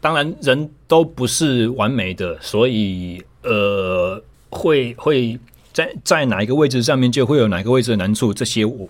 [0.00, 5.38] 当然人都不是完美的，所以呃，会会
[5.74, 8.88] 在在哪一个位置上面就会有哪个位置的难处，这些我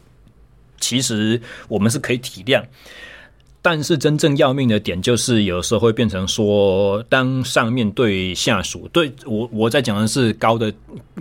[0.78, 2.64] 其实我们是可以体谅。
[3.64, 10.74] 但是真正要命的点，就是有时候会变成说，当上面对下属，对我我在讲的是高的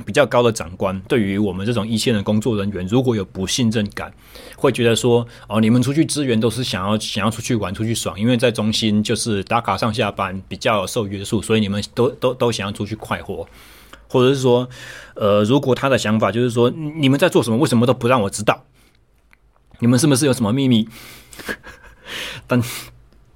[0.03, 4.11] 比较高的长官，对于我们这种一线的工作人员，如果有不信任感，
[4.57, 13.47] 会觉得说，哦，你们出去支援都是想要想要出去玩、出去爽，因为在中心就是打卡上下班比较受约束，所以你们都都都想要出去快活，
[14.07, 14.67] 或者是说，
[15.13, 18.65] 呃，如果他的想法就是说，你们在做什么，为什么都不让我知道？
[19.77, 20.89] 你们是不是有什么秘密？
[22.51, 22.61] 但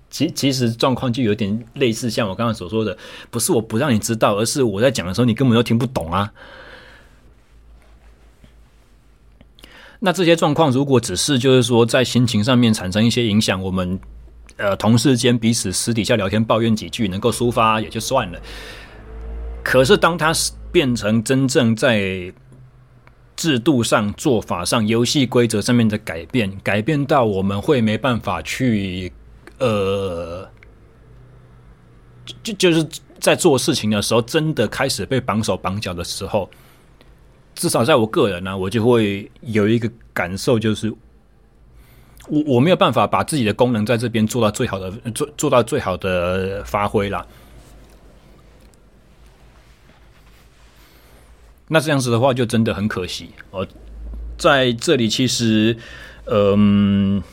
[0.10, 2.98] 其其实状况就有点类似，像我刚刚所说的，
[3.32, 6.34] 不是我不让你知道，而是我在讲的时候，你根本就听不懂啊。
[10.00, 13.98] 那这些状况如果只是就是说在心情上面产生一些影响，我们
[14.58, 18.40] 呃同事间彼此私底下聊天抱怨几句，能够抒发也就算了。
[19.64, 20.34] 可是当他
[20.74, 22.34] 变成真正在
[23.36, 29.12] 制度上、做法上、游戏规则上面的改变，改变到我们会没办法去，
[29.60, 30.50] 呃，
[32.42, 32.88] 就就是
[33.20, 36.50] 在做事情的时候，真的开始被绑手绑脚的时候，
[37.54, 40.90] 至少在我个人呢、我就会有一个感受，就是
[42.28, 47.26] 我我没有办法把自己的功能在这边做到最好的，做做到最好的发挥了。
[51.68, 53.66] 那这样子的话，就真的很可惜哦。
[54.38, 55.76] 在这里，其实，
[56.26, 57.24] 嗯，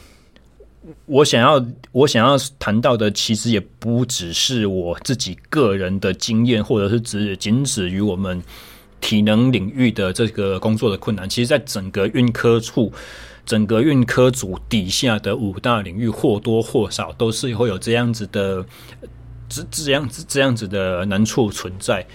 [1.06, 8.40] 我想要我想要谈到的，其实也不只是我自己个人的经验，或者是只仅止于我们
[9.00, 11.28] 体能领域的这个工作的困难。
[11.28, 12.92] 其实，在整个运科处、
[13.44, 18.64] 整个运科组底下的五大领域，或多或少都是会有这样子的
[19.48, 22.06] 这这样子这样子的难处存在。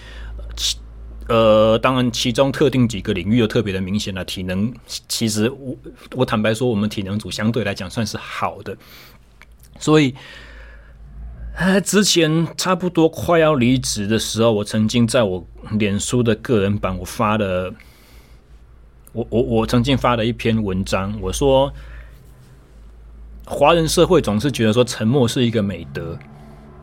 [1.28, 4.24] 呃，当然，其中特定几个领域又特别的明显了。
[4.24, 4.72] 体能，
[5.08, 5.76] 其实我
[6.16, 8.74] 我坦白说，我们体能组相对来讲算是好的。
[9.78, 10.14] 所以，
[11.54, 17.74] 呃，之前差不多快要离职的时候，我曾经在我脸书的个人版，我发了，
[19.12, 21.70] 我我我曾经发了一篇文章，我说，
[23.44, 26.18] 华人社会总是觉得说沉默是一个美德。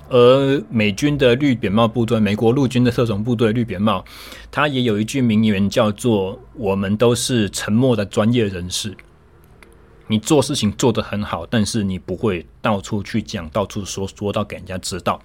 [0.10, 4.06] 而美军的绿扁帽部队，美国陆军的特种部队绿扁帽，
[4.52, 8.96] 他也有一句名言叫做：“我们都是沉默的专业人士。
[10.08, 15.20] 你做事情做得很好，但是你不会到处去讲，到处说，说到给人家知道。”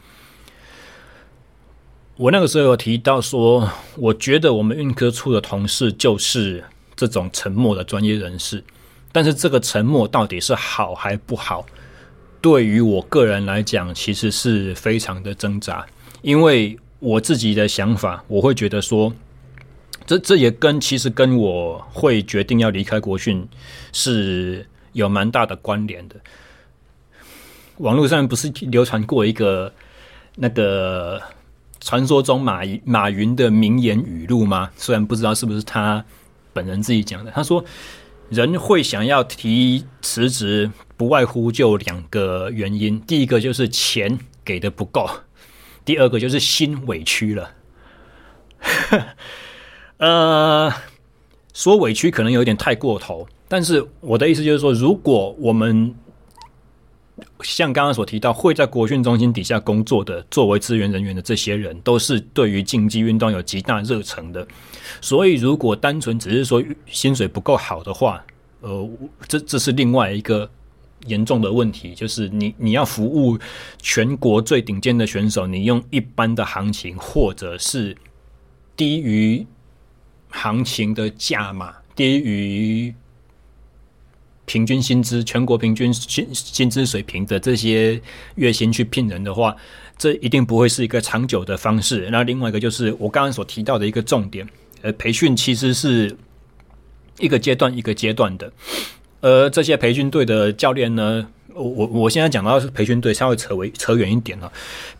[2.16, 6.62] 我那个时候有提到说，我觉得我们运科处的同事就是
[6.95, 8.62] 这种沉默的专业人士，
[9.12, 11.64] 但是这个沉默到底是好还不好？
[12.41, 15.84] 对于我个人来讲，其实是非常的挣扎，
[16.22, 19.12] 因为我自己的想法，我会觉得说，
[20.07, 23.47] 这这也跟其实跟我会决定要离开国训
[23.93, 26.16] 是有蛮大的关联的。
[27.78, 29.72] 网络上不是流传过一个
[30.36, 31.20] 那个
[31.80, 34.70] 传说中马马云的名言语录吗？
[34.76, 36.05] 虽然不知道是不是他
[36.53, 37.64] 本人自己讲的，他说。
[38.30, 40.70] 人会想要提辞职，
[41.01, 45.09] 不外乎就两个原因：第一个就是钱给的不够，
[45.82, 47.51] 第二个就是心委屈了。
[49.96, 50.70] 呃，
[51.55, 55.94] 说委屈可能有点太过头，但是我的意思就是说，如果我们
[57.42, 64.46] 像刚刚所提到，会在国训中心底下工作的，作为支援人员的这些人，都是对于竞技运动有极大热忱的。
[65.01, 68.22] 所以，如果单纯只是说薪水不够好的话，
[68.61, 68.86] 呃，
[69.26, 70.51] 这这是另外一个
[71.07, 73.38] 严重的问题，就是你你要服务
[73.80, 77.96] 全国最顶尖的选手，你用一般的行情或者是
[78.76, 79.46] 低于
[80.28, 82.94] 行情的价码，低于。
[84.46, 88.03] 平均薪资，全国平均薪薪资水平的这些
[88.34, 89.55] 月薪去聘人的话，
[89.96, 92.09] 这一定不会是一个长久的方式。
[92.11, 94.44] 那另外一个就是我刚刚所提到的一个重点，
[94.82, 96.16] 呃，培训其实是
[97.20, 98.53] 一个阶段一个阶段的，
[99.20, 104.50] 而这些培训队的教练呢，我我我现在讲到是培训队，稍微扯为扯远一点了。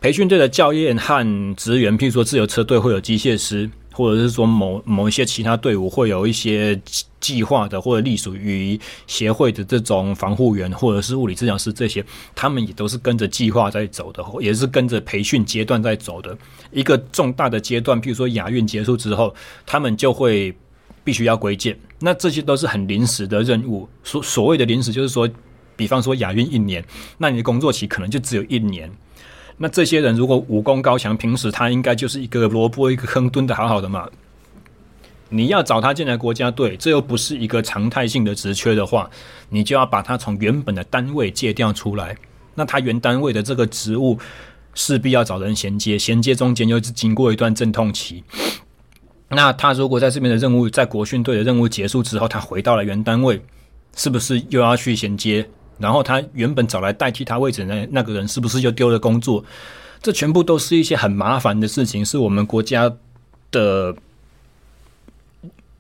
[0.01, 3.71] 培训队的教练和职员，譬如说自由车队会有机械师。
[3.93, 6.81] 或者是说某某一些其他队伍会有一些
[7.19, 12.03] 计划的，或者隶属于协会的这种防护员，或者是物理治疗师这些，
[12.35, 16.35] 他们也都是跟着计划在走的，也是跟着培训阶段在走的。
[16.71, 19.35] 一个重大的阶段，譬如说亚运结束之后，
[19.67, 20.55] 他们就会
[21.05, 21.79] 必须要归建。
[21.99, 23.89] 那这些都是很临时的任务。
[24.03, 25.29] 所所谓的临时，就是说，
[25.77, 26.85] 比方说亚运一年，
[27.19, 28.91] 那你的工作期可能就只有一年。
[29.59, 34.09] 那这些人如果武功高强，平时他应该就是一个萝卜一个坑蹲的好好的嘛。
[35.29, 39.09] 你要找他进来国家队，这又不是一个常态性的职缺的话，
[39.49, 42.17] 你就要把他从原本的单位借调出来。
[42.55, 44.19] 那他原单位的这个职务
[44.75, 48.25] 势必要找人衔接，衔接中间又是经过一段阵痛期。
[49.31, 53.41] 那他如果在这边的任务，在国训队的任务结束之后，他回到了原单位，
[53.95, 55.49] 是不是又要去衔接？
[55.79, 59.45] 然后他原本找来代替他位置的那那个人，是不是就丢了工作？
[60.03, 62.93] 这全部都是一些很麻烦的事情，是我们国家
[63.51, 63.95] 的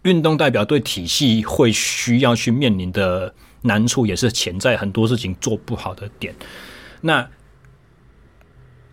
[0.02, 6.34] 运动代表队体系会需要去面临的难处，也是潜在很多事情做不好的点。
[7.00, 7.28] 那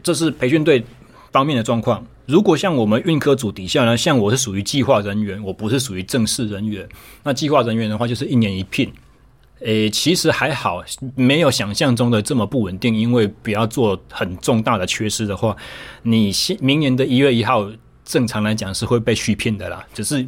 [0.02, 0.84] 这是培训队
[1.32, 2.06] 方面的状况。
[2.28, 6.88] 如果像我们运科组底下呢，像我是属于计划人员，我不是属于正式人员。
[7.24, 8.92] 那计划人员的话，就是一年一聘。
[9.62, 10.84] 诶，其实还好，
[11.16, 12.94] 没有想象中的这么不稳定。
[12.94, 15.56] 因为不要做很重大的缺失的话，
[16.04, 17.68] 你明年的一月一号，
[18.04, 19.88] 正常来讲是会被续聘的啦。
[19.94, 20.28] 只是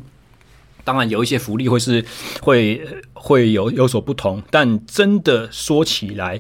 [0.86, 2.04] 当然有一些福利会是
[2.42, 2.82] 会
[3.14, 6.40] 会有有所不同，但真的说起来，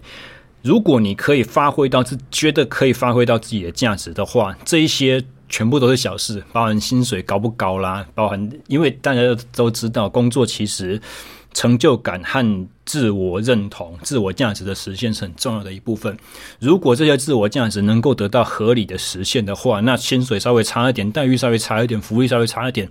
[0.63, 9.21] 如果你可以发挥到自觉得可以发挥到自己的价值的话，这一些全部都是小事，包含薪水高不高啦，包含因为大家
[9.53, 11.01] 都知道工作其实。
[11.51, 16.15] 成就感和自我认同、自我价值的实现是很重要的一部分。
[16.59, 22.87] 如果这些自我价值能够得到合理的实现的话，那薪水稍微差一点，待遇稍微差一点，福利稍微差一点，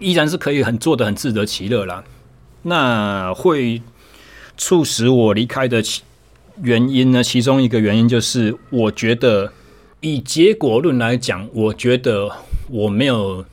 [0.00, 2.02] 依然是可以很做的很自得其乐啦。
[2.62, 3.82] 那会
[4.56, 5.82] 促使我离开的
[6.62, 7.22] 原因呢？
[7.22, 9.52] 其中一个原因就是，我觉得
[10.00, 12.30] 以结果论来讲，我觉得
[12.68, 13.44] 我没有。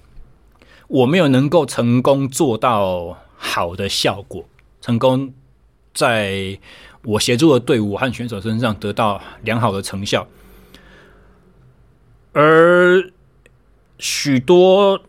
[0.90, 4.48] 我没有能够成功做到好的效果，
[4.80, 5.34] 成功
[5.94, 6.58] 在
[7.04, 10.26] 我协助的队伍和选手身上得到良好的成效，
[12.32, 13.12] 而
[14.00, 15.02] 许多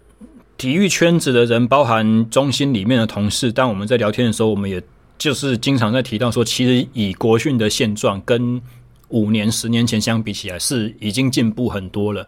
[0.57, 4.83] 体育圈子的人，包含中心里面的同事，当我们在聊天的时候，我们也
[5.17, 8.61] 就是经常在提到说，其实以国训的现状跟
[9.09, 12.27] 五年、十年前相比起来，是已经进步很多了。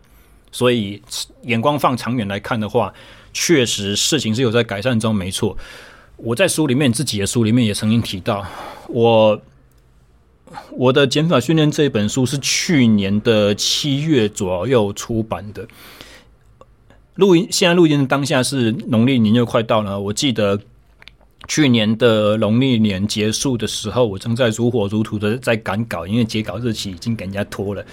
[0.52, 1.00] 所以
[1.42, 2.92] 眼光放长远来看的话，
[3.32, 5.56] 确实事情是有在改善中，没错。
[6.16, 8.44] 我在书里面自己的书里面也曾经提到，
[8.88, 9.40] 我
[10.72, 15.66] 我的减法训练这一本书是去年的七月左右出版的。
[17.14, 20.58] 录音现在录音的当下是农历年又快到了，我记得
[21.49, 27.84] 去年的农历年结束的时候，我正在如火如荼的在赶稿，因为截稿日期已经给人家拖了。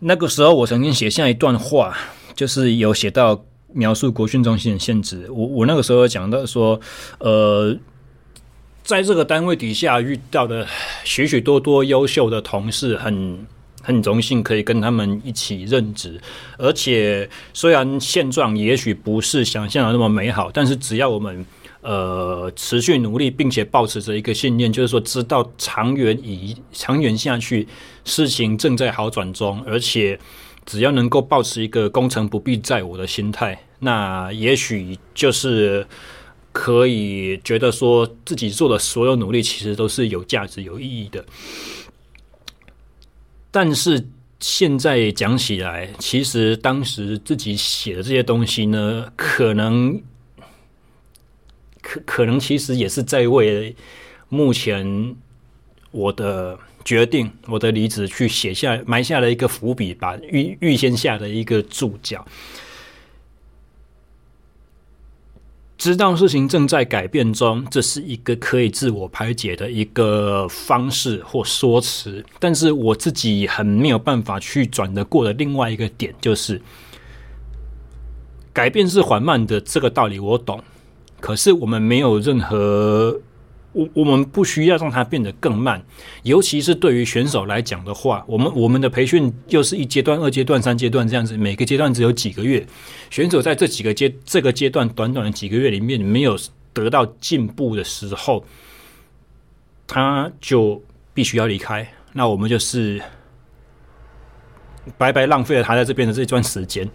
[0.00, 1.96] 那个时候，我曾经写下一段话，
[2.34, 5.26] 就是有写到描述国训中心的限制。
[5.30, 6.78] 我我那个时候讲到说，
[7.20, 7.74] 呃，
[8.82, 10.66] 在这个单位底下遇到的
[11.04, 13.46] 许许多多优秀的同事，很
[13.80, 16.20] 很荣幸可以跟他们一起任职。
[16.58, 21.46] 而且，虽然现状也许不是想象的那么美好，但是只要我们。
[21.82, 27.68] 呃，持续努力，并且保持着一个信念，就是说，知道长远以长远下去，
[28.04, 30.18] 事情正在好转中，而且
[30.64, 35.86] 只要能够保持一个功成不必在我的心态，那也许就是
[36.50, 41.24] 可以觉得说自己做的所有努力其实都是有价值、有意义的。
[43.52, 44.08] 但是
[44.40, 50.02] 现在讲起来，其实当时自己写的这些东西呢，可能。
[51.86, 53.76] 可可能其实也是在为
[54.28, 55.14] 目前
[55.92, 62.26] 我的决定、我的离职去写下埋下了一个伏笔，把预预先下的一个注脚。
[65.78, 72.24] 知道事情正在改变中，这是一个可以自我排解的一个方式或说辞。
[72.40, 76.60] 但是我自己很没有办法去转得过的另外一个点，就是
[78.52, 80.60] 改变是缓慢的，这个道理我懂。
[81.20, 83.20] 可是我们没有任何，
[83.72, 85.82] 我我们不需要让它变得更慢，
[86.22, 92.64] 尤其是对于选手来讲的话，我们我们的培训又是一阶段、二阶段、三阶段这样子，每个阶段只有几个月，
[93.10, 96.38] 选手在这几个阶这个阶段短短的几个月里面没有
[96.72, 98.44] 得到进步的时候，
[99.86, 103.02] 他就必须要离开，那我们就是
[104.98, 106.88] 白白浪费了他在这边的这段时间，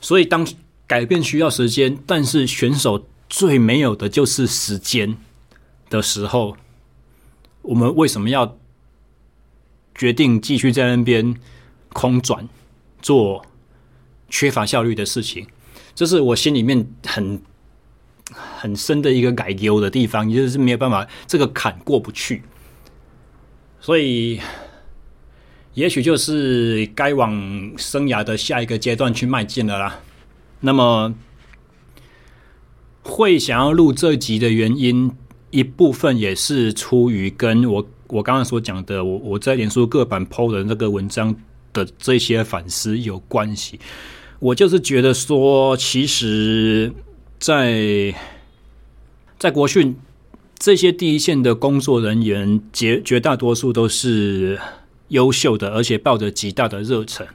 [0.00, 0.46] 所以当。
[0.94, 5.16] 改变需要时间，但是选手最没有的就是时间
[5.90, 6.56] 的时候，
[7.62, 8.56] 我们为什么要
[9.92, 11.34] 决定继续在那边
[11.88, 12.48] 空转，
[13.02, 13.44] 做
[14.28, 15.48] 缺乏效率的事情？
[15.96, 17.42] 这是我心里面很
[18.32, 22.44] 很深的一个改丢的地方，也就是没有办法这个坎过不去，
[23.80, 24.40] 所以
[25.72, 27.32] 也许就是该往
[27.76, 30.00] 生涯的下一个阶段去迈进了啦。
[30.60, 31.14] 那么，
[33.02, 35.12] 会想要录这集的原因，
[35.50, 41.36] 一部分也是出于跟我我刚刚所讲的，我我在脸书各版 PO 的那个文章
[41.74, 43.78] 的这些反思有关系。
[44.40, 46.90] 我就是觉得说，其实，
[47.38, 48.14] 在
[49.38, 49.94] 在国训
[50.58, 54.58] 这些第一线的工作人员，绝绝大多数都是
[55.08, 57.26] 优秀的，而且抱着极大的热忱，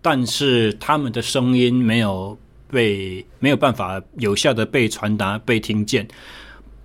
[0.00, 2.38] 但是他们的声音没有。
[2.72, 6.08] 被没有办法有效的被传达、被听见，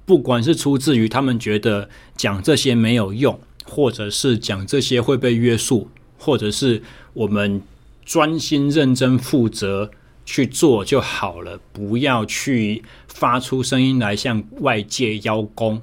[0.05, 5.89] 不管是出自于他们觉得讲这些没有用，或者是讲这些会被约束，
[6.19, 6.83] 或者是
[7.13, 7.61] 我们
[8.03, 9.89] 专心认真负责
[10.25, 15.81] 去做就好了，不要去发出声音来向外界邀功，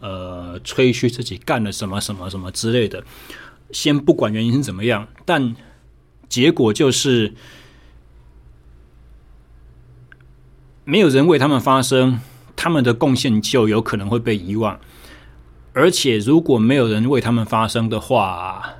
[0.00, 3.04] 呃，吹嘘自己干了什么什么什么之类的。
[3.70, 5.54] 先不管原因是怎么样，但
[6.26, 7.34] 结果就是。
[10.84, 12.20] 没有人为他们发声，
[12.56, 14.78] 他们的贡献就有可能会被遗忘。
[15.72, 18.76] 而且，如果没有人为他们发声的话，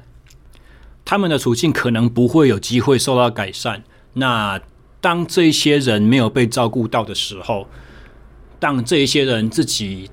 [1.05, 3.85] 他们的处境可能不会有机会受到改善。
[4.15, 4.61] 那
[5.01, 7.69] 当这些人没有被照顾到的时候，
[8.59, 10.11] 当这些人自己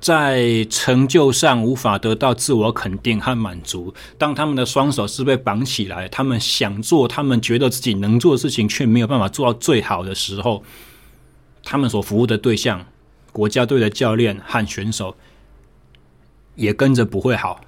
[0.00, 10.62] 在成就上无法得到自我肯定和满足，当他们的双手是被绑起来，他们想做他们觉得自己能做的事情，却没有办法做到最好的时候，
[11.62, 12.86] 他们所服务的对象，
[13.32, 15.16] 国家队的教练和选手。
[16.54, 17.60] 也跟着不会好，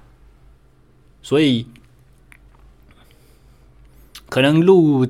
[1.21, 1.65] 所以
[4.27, 5.07] 可能录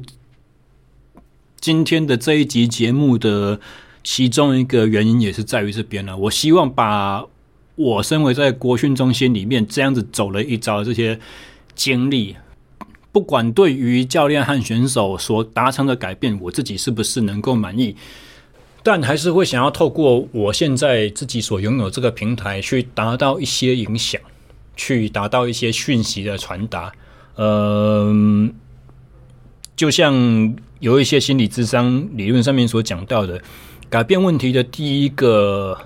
[1.59, 3.59] 今天的这一集节目的
[4.03, 6.17] 其中一个原因也是在于这边了。
[6.17, 7.25] 我希望把
[7.75, 11.19] 我身为在国训中心里面这样子走了一遭的这些
[11.75, 12.35] 经历，
[13.11, 17.95] 不管对于教练和选手所达成的改变，我自己是不是能够满意。
[18.83, 24.19] 但还是会想要透过我现在自己所拥有这个平台，去达到一些影响，
[24.75, 26.91] 去达到一些讯息的传达。
[27.35, 28.53] 嗯、呃，
[29.75, 33.39] 就像有一些心理智商理论上面所讲到的，
[33.91, 35.77] 改变问题的第一个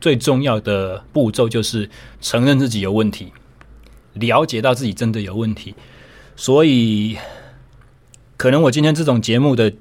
[0.00, 1.88] 最重要的步骤就是
[2.20, 3.32] 承认自己有问题，
[4.14, 5.74] 了解到自己真的有问题。
[6.34, 7.18] 所以，
[8.38, 9.74] 可能我今天这种节目的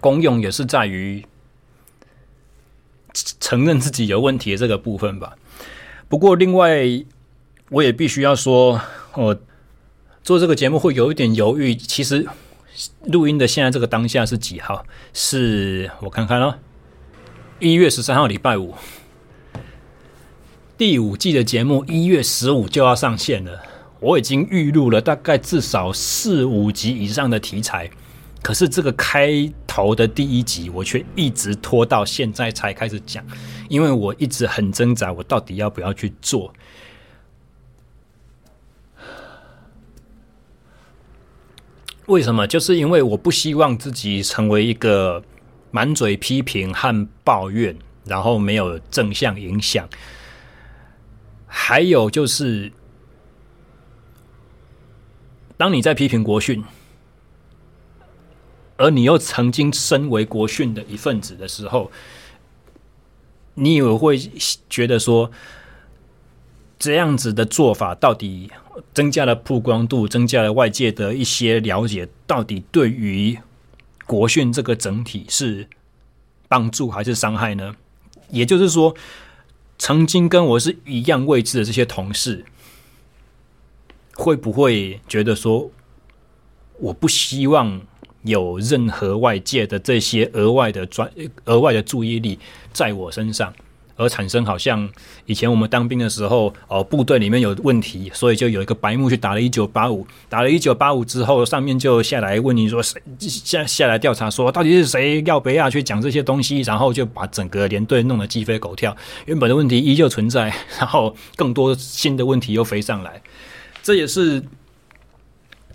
[0.00, 1.24] 功用也是在于。
[3.38, 5.36] 承认自己有问题的这个部分吧。
[6.08, 6.82] 不过，另外
[7.68, 8.80] 我也必须要说，
[9.12, 9.38] 我
[10.22, 11.74] 做这个节目会有一点犹豫。
[11.74, 12.26] 其实
[13.04, 14.84] 录音的现在这个当下是几号？
[15.12, 16.54] 是我看看哦，
[17.58, 18.74] 一月十三号，礼拜五。
[20.78, 23.62] 第五季的节目一月十五就要上线了。
[24.00, 27.88] 我已经预录了大概至少四五集以上的题材。
[28.42, 33.24] 可是这个开头的第一集，我却一直拖到现在才开始讲，
[33.68, 36.52] 因为我一直很挣扎，我到底要不要去做？
[42.06, 42.46] 为什么？
[42.46, 45.22] 就是因为我不希望自己成为一个
[45.70, 49.88] 满嘴批评和抱怨，然后没有正向影响。
[51.46, 52.72] 还有就是，
[55.56, 56.62] 当你在批评国训。
[58.78, 61.92] 而你又曾经身为国训的一份子的时候，
[63.54, 64.18] 你以为会
[64.68, 65.30] 觉得说，
[66.80, 68.50] 这样子的做法到底
[68.94, 73.38] 增加了曝光度，增加了外界的一些了解，到底对于
[74.06, 75.68] 国训这个整体是
[76.48, 77.74] 帮助还是伤害呢？
[78.30, 78.94] 也就是说，
[79.78, 82.44] 曾经跟我是一样位置的这些同事，
[84.14, 85.70] 会不会觉得说，
[86.78, 87.80] 我不希望
[88.22, 91.10] 有任何外界的这些额外的专
[91.44, 92.38] 额外的注意力
[92.72, 93.52] 在我身上，
[93.96, 94.88] 而产生好像
[95.26, 108.96] 以前我们当兵的时候，哦，部队里面有问题，所以就有一个白目去打了一九八五，打了一九八五之后，上面就下来问你说，谁下下来调查说到底是谁要不要去讲这些东西，然后就把整个连队弄得鸡飞狗跳，
[109.26, 113.22] 原本的问题依旧存在，然后更多新的问题又飞上来，
[113.82, 114.42] 这也是，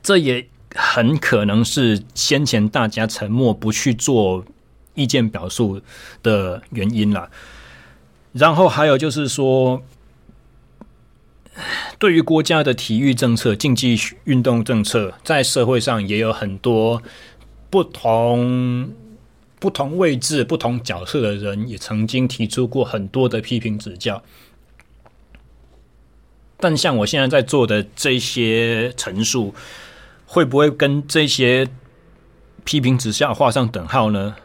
[0.02, 0.48] 这也。
[0.76, 4.46] 很可能是先前大家沉默不去做
[4.94, 5.82] 意见表述
[6.22, 7.32] 的原因了。
[8.38, 9.82] 然后还有就是说，
[11.98, 17.02] 对于国家的体育政策、竞技运动政策，在社会上也有很多
[17.70, 18.92] 不同
[19.60, 24.24] 不同位置、不同角色的人，也曾经提出过很多的批评指教。
[26.58, 29.54] 但像我现在在做的这些陈述。
[30.30, 31.66] 会不会跟这些
[32.66, 34.36] 批评指向画上等号呢？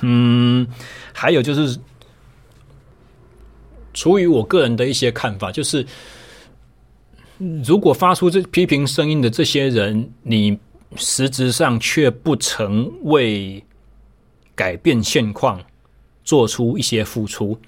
[0.00, 0.66] 嗯，
[1.12, 1.78] 还有就是，
[3.94, 5.86] 出于我个人的一些看法，就是
[7.64, 10.58] 如果发出这批评声音的这些人，你
[10.96, 13.64] 实质上却不曾为
[14.54, 15.60] 改变现况
[16.22, 17.58] 做出一些付出，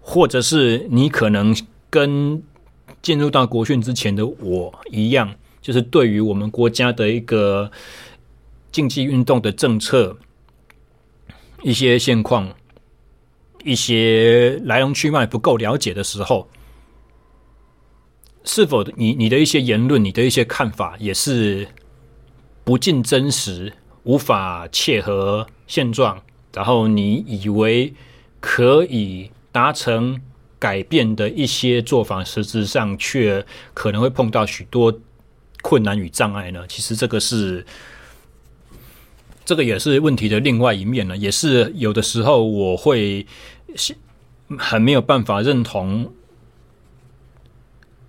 [0.00, 1.56] 或者是你可能
[1.88, 2.42] 跟
[3.00, 5.34] 进入到国训之前的我一样。
[5.60, 7.70] 就是对于我们国家的一个
[8.72, 10.16] 竞技运动的政策、
[11.62, 12.54] 一些现况、
[13.68, 16.48] 一些来龙去脉不够了解的时候，
[18.44, 21.68] 是否你你的一些言论、你的一些看法也是
[22.64, 23.72] 不尽真实、
[24.04, 26.22] 无法切合现状，
[26.54, 27.92] 然后你以为
[28.40, 30.20] 可以达成
[30.58, 34.98] 改变的一些做法，实质上却可能会碰到许多。
[35.60, 36.64] 困难与障碍呢？
[36.68, 37.66] 其实这个是
[39.44, 43.26] 这个也是问题的另外一面呢，也是有的时候我会
[43.74, 43.96] 是
[44.58, 46.12] 很没有办法认同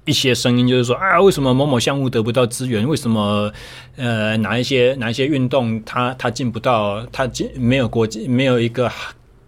[0.05, 2.87] 一些声音，就是说啊，为什么某某项目得不到资源？
[2.87, 3.51] 为什么
[3.95, 8.91] 呃哪一些哪一些运动它它进不到，它进没有国际没有一个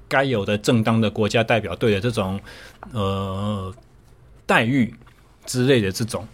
[0.08, 2.40] 该有的正当的国家代表队的这种
[2.92, 3.74] 呃
[4.46, 4.94] 待遇
[5.46, 6.28] 之类的这种。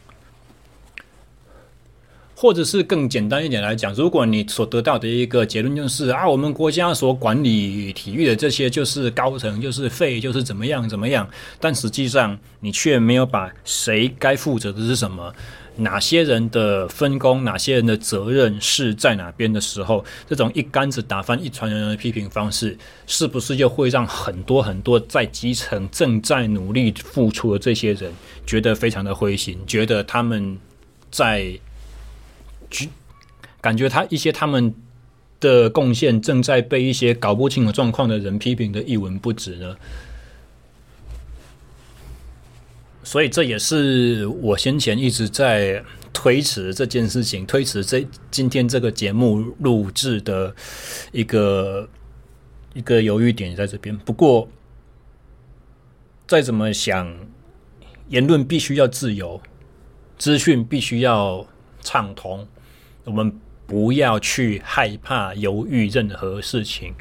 [2.39, 11.27] 或者是更简单一点来讲，如果你所得到的一个结论就是啊，我们国家所管理体育的这些就是高层，就是废，就是怎么样怎么样，
[11.59, 15.33] 但实际上你却没有把谁该负责的是什么，
[15.77, 22.77] 哪些人的分工，哪些人的责任是在哪边的时候，这种一竿子打翻一船人的批评方式，
[23.07, 28.13] 是不是又会让很多很多在基层正在努力付出的这些人
[28.45, 30.55] 觉得非常的灰心，觉得他们
[31.09, 31.59] 在。
[33.61, 34.73] 感觉他一些他们
[35.39, 39.75] 的贡献正在被一些搞不清楚状况的人批评的一文不值呢，
[43.03, 50.55] 所以这也是我先前一直在推迟这件事情，推迟这今天这个节目录制的
[51.11, 51.87] 一个
[52.73, 53.95] 一个犹豫点在这边。
[53.99, 54.49] 不过
[56.25, 57.15] 再怎么想，
[58.09, 59.39] 言论必须要自由，
[60.17, 61.45] 资讯必须要
[61.81, 62.47] 畅通。
[63.07, 63.33] 我们
[63.65, 66.93] 不要去害怕犹豫任何事情，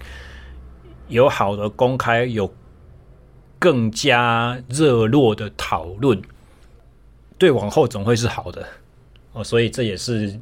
[1.09, 2.53] 有好的公开，有
[3.59, 6.23] 更加热络的讨论，
[7.37, 8.65] 对往后总会是好的
[9.33, 9.43] 哦。
[9.43, 10.39] 所以这也是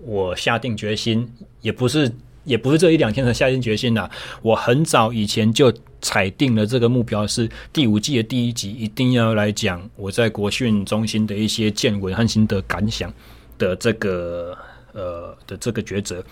[0.00, 1.26] 我下定决心，
[1.62, 2.12] 也不是
[2.44, 4.10] 也不是这一两天才下定决心的。
[4.42, 5.72] 我很早以前就
[6.02, 13.10] 踩定了这个目标，是第五季的第一集一定要来讲我在国训中心的一些见闻和心得感想
[13.56, 14.54] 的这个。
[14.96, 16.24] 呃的这个抉择，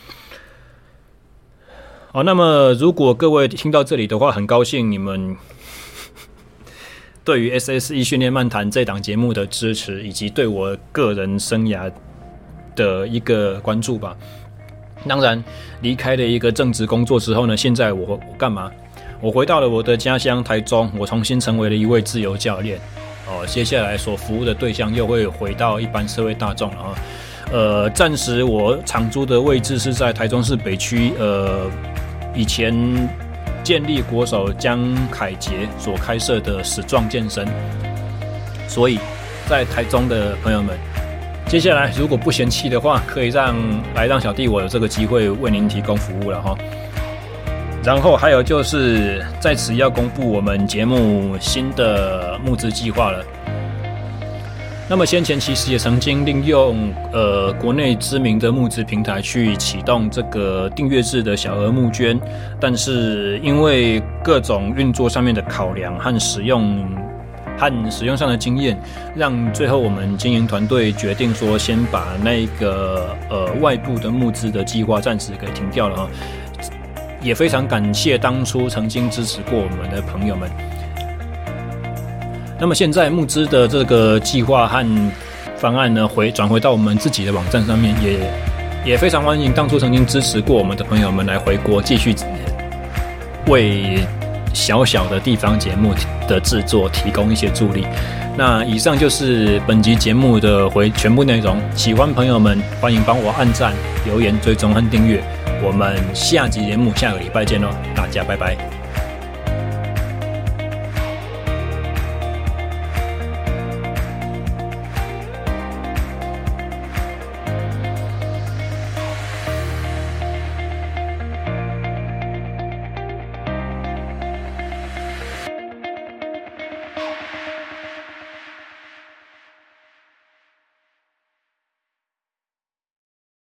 [2.10, 5.36] 好，那么如果各位听到这里的话，很高兴你们
[7.22, 11.92] 对于 SSE 训练漫谈这档节目的支持，以及对我个人生涯
[12.74, 14.16] 的一个关注吧。
[15.06, 15.44] 当然，
[15.82, 18.72] 离开了一个正职工作之后呢，现在我干嘛？
[19.20, 22.80] 我回到了我的家乡台中，我重新成为了一位自由教练。
[23.28, 26.94] 哦，接下来所服务的对象又会回到一般社会大众了啊。
[27.54, 31.70] 呃，暂时我常驻的位置是在台中市北区，呃，
[32.34, 32.74] 以前
[33.62, 37.46] 建立国手江凯杰所开设的史壮健身，
[38.66, 38.98] 所以
[39.46, 40.76] 在台中的朋友们，
[41.46, 43.54] 接下来如果不嫌弃的话，可以让
[43.94, 46.58] 来让小弟我有这个机会为您提供服务了哈。
[47.84, 53.24] 然后还有就是在此要公布我们节目新的募资计划了。
[54.86, 62.20] 那么先前其实也曾经利用呃国内知名的募资平台去启动这个订阅制的小额募捐，
[62.60, 66.86] 但是因为各种运作上面的考量和使用
[67.56, 68.78] 和使用上的经验，
[69.16, 76.08] 让最后我们经营团队决定说先把那个呃外部的募资的计划暂时给停掉了啊，
[77.22, 80.50] 也非常感谢当初曾经支持过我们的朋友们。
[82.64, 85.12] 那么现在募资的这个计划和
[85.58, 92.14] 方案呢，回转回到我们自己的网站上面，也也非常欢迎当初曾经支持过我们的朋友们来回国，继续
[93.48, 94.02] 为
[94.54, 95.92] 小小的地方节目
[96.26, 97.86] 的制作提供一些助力。
[98.34, 103.74] 那以上就是本集节目的回全部内容，喜欢朋友们欢迎帮我按赞、
[104.06, 105.22] 留言、追踪和订阅。
[105.62, 108.83] 我们下集节目下个礼拜见喽，大家拜拜。